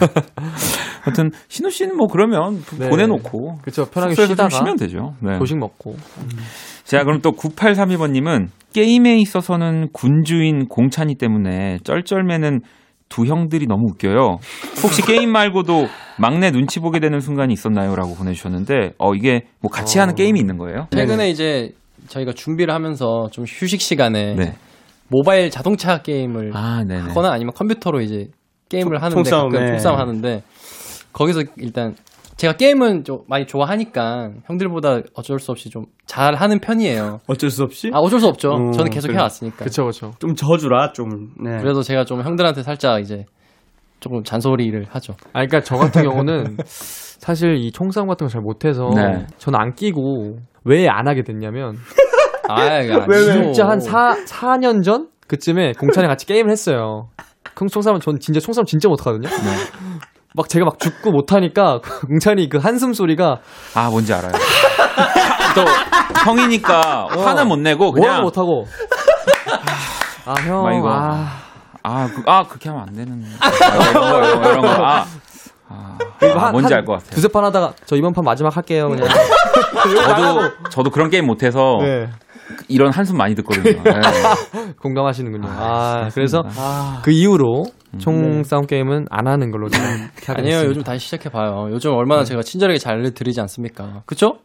[1.02, 2.88] 하여튼 신우 씨는 뭐 그러면 네.
[2.90, 5.14] 보내놓고 그쵸, 편하게 쉬다가 쉬면 되죠.
[5.22, 5.38] 네.
[5.40, 5.96] 조식 먹고.
[6.88, 12.62] 자, 그럼 또 9832번님은 게임에 있어서는 군주인 공찬이 때문에 쩔쩔매는
[13.10, 14.38] 두 형들이 너무 웃겨요.
[14.84, 17.94] 혹시 게임 말고도 막내 눈치 보게 되는 순간이 있었나요?
[17.96, 20.88] 라고 보내주셨는데, 어, 이게 뭐 같이 하는 게임이 있는 거예요?
[20.92, 21.72] 최근에 이제
[22.08, 24.54] 저희가 준비를 하면서 좀 휴식 시간에 네.
[25.10, 26.84] 모바일 자동차 게임을 아.
[26.88, 28.28] 하거나 아니면 컴퓨터로 이제
[28.70, 29.72] 게임을 총- 하는데 총싸움, 가끔 네.
[29.72, 30.44] 총싸움 하는데
[31.12, 31.96] 거기서 일단
[32.38, 37.20] 제가 게임은 좀 많이 좋아하니까 형들보다 어쩔 수 없이 좀 잘하는 편이에요.
[37.28, 38.52] 어쩔 수 없이 아 어쩔 수 없죠.
[38.56, 39.18] 음, 저는 계속 그래.
[39.18, 39.64] 해왔으니까.
[39.66, 40.14] 그쵸, 그쵸.
[40.20, 41.32] 좀 져주라 좀.
[41.44, 41.58] 네.
[41.60, 43.26] 그래서 제가 좀 형들한테 살짝 이제
[44.00, 45.14] 조금 잔소리를 하죠.
[45.34, 49.26] 아, 그러니까 저 같은 경우는 사실 이 총싸움 같은 거 잘 못해서 네.
[49.40, 51.76] 저는 안 끼고 왜 안 하게 됐냐면
[52.50, 52.80] 아?
[52.84, 57.10] 진짜 한 4, 4년 전 그쯤에 공찬이랑 같이 게임을 했어요.
[57.56, 59.28] 그 총싸움은 전 진짜 총싸움 진짜 못하거든요.
[60.38, 63.40] 막 제가 막 죽고 못하니까 공찬이 그 한숨 소리가
[63.74, 64.32] 아, 뭔지 알아요.
[65.56, 65.66] 또
[66.30, 68.66] 형이니까 화는 못 내고 그냥 못하고
[70.26, 70.90] 아 형, 막 이거.
[70.90, 71.28] 아,
[71.84, 73.24] 아, 그, 아 그렇게 하면 안 되는.
[73.40, 74.68] 아, 이런 거, 이런 거, 이런 거.
[74.68, 75.06] 아,
[75.70, 77.10] 아, 아, 한- 뭔지 한알것 같아요.
[77.16, 79.08] 두세 판 하다가 저 이번 판 마지막 할게요 그냥.
[79.84, 82.10] 저도 저도 그런 게임 못해서 네.
[82.68, 83.82] 이런 한숨 많이 듣거든요.
[83.84, 83.92] 네.
[84.82, 85.48] 공감하시는군요.
[85.50, 87.66] 아, 그래서 아, 그 이후로
[88.00, 90.66] 총 싸움 게임은 안 하는 걸로 좀 이렇게 하게 아니에요.
[90.66, 91.70] 요즘 다시 시작해 봐요.
[91.72, 94.04] 요즘 얼마나 제가 친절하게 잘 드리지 않습니까?
[94.06, 94.40] 그쵸?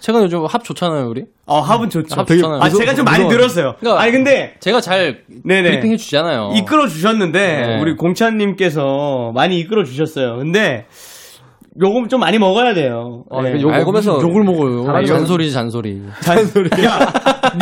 [0.00, 1.24] 최근 요즘 합 좋잖아요, 우리.
[1.44, 2.14] 어 합은 좋죠.
[2.20, 2.62] 합 좋잖아요.
[2.62, 3.36] 아 제가 좀 많이 무서워요.
[3.36, 3.74] 늘었어요.
[3.80, 5.70] 그러니까- 아니 근데 제가 잘 네네.
[5.70, 6.52] 브리핑 해주잖아요.
[6.56, 7.80] 이끌어 주셨는데 네.
[7.80, 10.36] 우리 공찬님께서 많이 이끌어 주셨어요.
[10.36, 10.86] 근데
[11.80, 13.24] 요금 좀 많이 먹어야 돼요.
[13.30, 13.60] 어, 네.
[13.60, 14.90] 욕 먹으면서 욕을 먹어요.
[14.90, 16.02] 아, 잔소리지 잔소리.
[16.20, 16.68] 잔소리.
[16.84, 17.12] 야,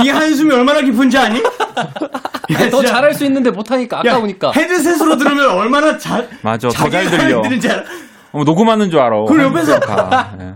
[0.03, 1.39] 네 한숨이 얼마나 깊은지 아니?
[1.39, 2.83] 야, 더.
[2.83, 4.53] 잘할 수 있는데 못하니까 야, 아까우니까.
[4.53, 7.43] 헤드셋으로 들으면 얼마나 잘 맞아, 더 잘 들려.
[7.43, 7.83] 알아.
[8.33, 9.25] 어, 녹음하는 줄 알아.
[9.25, 10.35] 그걸 옆에서- 다.
[10.39, 10.55] 네.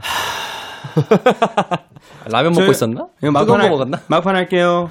[2.31, 3.07] 라면 먹고 있었나?
[3.23, 4.01] 이거 막판, 먹었나?
[4.07, 4.91] 막판 할게요.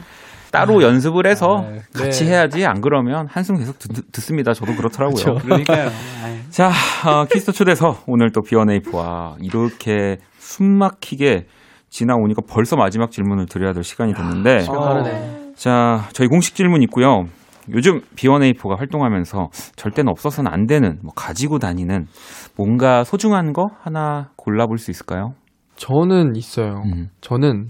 [0.51, 2.31] 따로 연습을 해서 같이 네.
[2.31, 5.35] 해야지 안 그러면 한숨 계속 듣, 습니다 저도 그렇더라고요.
[5.35, 5.89] 그러니까요.
[6.23, 6.39] 아이.
[6.49, 6.71] 자,
[7.05, 11.45] 어, 키스 더 초대석 오늘 또 B1A4와 이렇게 숨막히게
[11.89, 15.53] 지나오니까 벌써 마지막 질문을 드려야 될 시간이 됐는데 빠르네.
[15.55, 17.25] 자, 저희 공식 질문 있고요.
[17.71, 22.07] 요즘 B1A4가 활동하면서 절대는 없어서는 안 되는 뭐 가지고 다니는
[22.55, 25.33] 뭔가 소중한 거 하나 골라볼 수 있을까요?
[25.75, 26.81] 저는 있어요.
[26.85, 27.09] 음.
[27.21, 27.69] 저는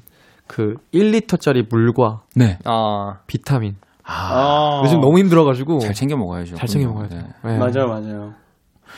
[0.50, 2.58] 그 1리터짜리 물과 네.
[2.66, 3.76] 아, 비타민.
[4.04, 6.56] 아, 요즘 너무 힘들어가지고 잘 챙겨 먹어야죠.
[6.56, 6.88] 잘 챙겨.
[6.90, 7.16] 먹어야죠.
[7.16, 7.24] 네.
[7.44, 7.58] 네.
[7.60, 8.34] 맞아요, 맞아요.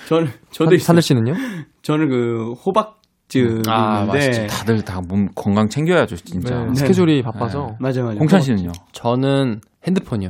[0.08, 0.78] 저는 저도.
[0.78, 1.34] 산들 씨는요?
[1.82, 4.48] 저는 그 호박즙 아, 있는데 맛있지.
[4.48, 6.64] 다들 다 몸 건강 챙겨야죠, 진짜.
[6.64, 7.76] 네, 스케줄이 바빠서.
[7.82, 8.18] 맞아요, 맞아요.
[8.20, 8.72] 홍찬 씨는요?
[8.94, 10.30] 저는 핸드폰이요.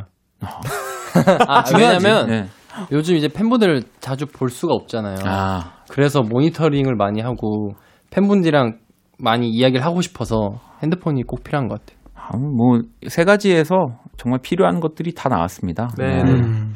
[1.48, 2.48] 아, 왜냐면 네.
[2.92, 5.18] 요즘 이제 팬분들 자주 볼 수가 없잖아요.
[5.26, 7.74] 아, 그래서 모니터링을 많이 하고
[8.10, 8.80] 팬분들이랑
[9.22, 12.00] 많이 이야기를 하고 싶어서 핸드폰이 꼭 필요한 것 같아요.
[12.16, 13.76] 아, 뭐, 세 가지에서
[14.18, 15.90] 정말 필요한 것들이 다 나왔습니다.
[15.98, 16.22] 네.
[16.22, 16.74] 음.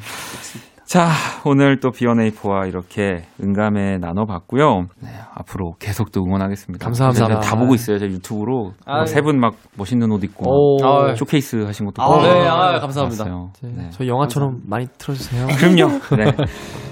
[0.86, 1.08] 자,
[1.44, 4.86] 오늘 또 B1A4와 이렇게 응감에 나눠봤고요.
[5.02, 6.84] 네, 앞으로 계속 또 응원하겠습니다.
[6.84, 7.26] 감사합니다.
[7.26, 7.98] 저는 다 보고 있어요.
[7.98, 12.46] 제 유튜브로 아, 세분 막 멋있는 옷 입고 아, 쇼케이스 하신 것도 아, 보고 네,
[12.46, 13.24] 아, 감사합니다.
[13.24, 13.50] 봤어요.
[13.62, 13.90] 네.
[13.90, 15.48] 저희 영화처럼 많이 틀어주세요.
[15.58, 15.98] 그럼요.
[16.16, 16.44] 네.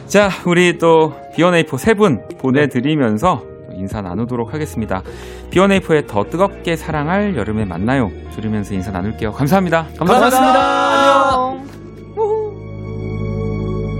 [0.06, 5.02] 자, 우리 또 B1A4 세분 보내드리면서 인사 나누도록 하겠습니다.
[5.50, 8.10] B1A4의 더 뜨겁게 사랑할 여름에 만나요.
[8.34, 9.32] 들으면서 인사 나눌게요.
[9.32, 9.86] 감사합니다.
[9.98, 10.38] 감사합니다.
[10.38, 11.64] 안녕.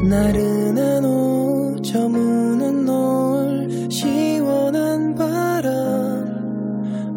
[0.09, 5.72] 나른한 오후 저무는 노을 시원한 바람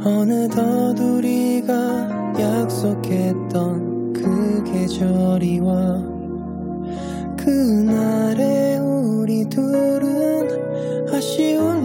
[0.05, 1.73] 어느덧 우리가
[2.39, 5.73] 약속했던 그 계절이 와
[7.37, 10.47] 그날의 우리 둘은
[11.13, 11.76] 아쉬움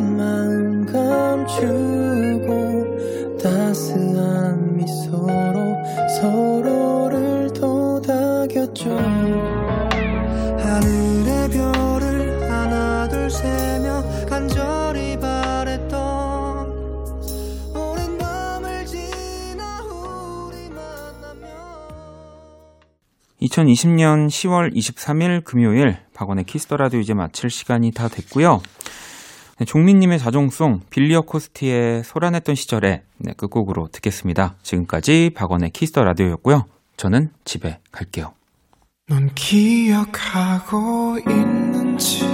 [1.43, 5.76] 감추고 따스한 미소로
[6.20, 8.90] 서로를 도닥였죠
[10.59, 16.68] 하늘의 별을 하나 둘 세며 간절히 바랬던
[17.74, 21.51] 오랜 밤을 지나 우리 만나면
[23.43, 28.62] 2020년 10월 23일 금요일 박원의 키스 더 라디오 이제 마칠 시간이 다 됐고요.
[29.59, 34.57] 네, 종민님의 자정송 빌리어 코스티의 소란했던 시절에 네, 그 끝곡으로 듣겠습니다.
[34.62, 36.64] 지금까지 박원의 키스 더 라디오였고요.
[36.96, 38.32] 저는 집에 갈게요.
[39.09, 42.24] 넌 기억하고 있는지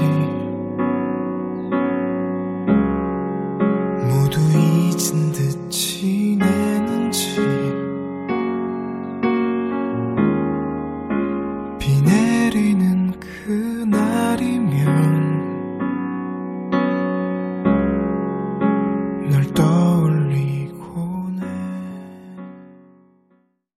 [4.04, 5.38] 모두 잊은다.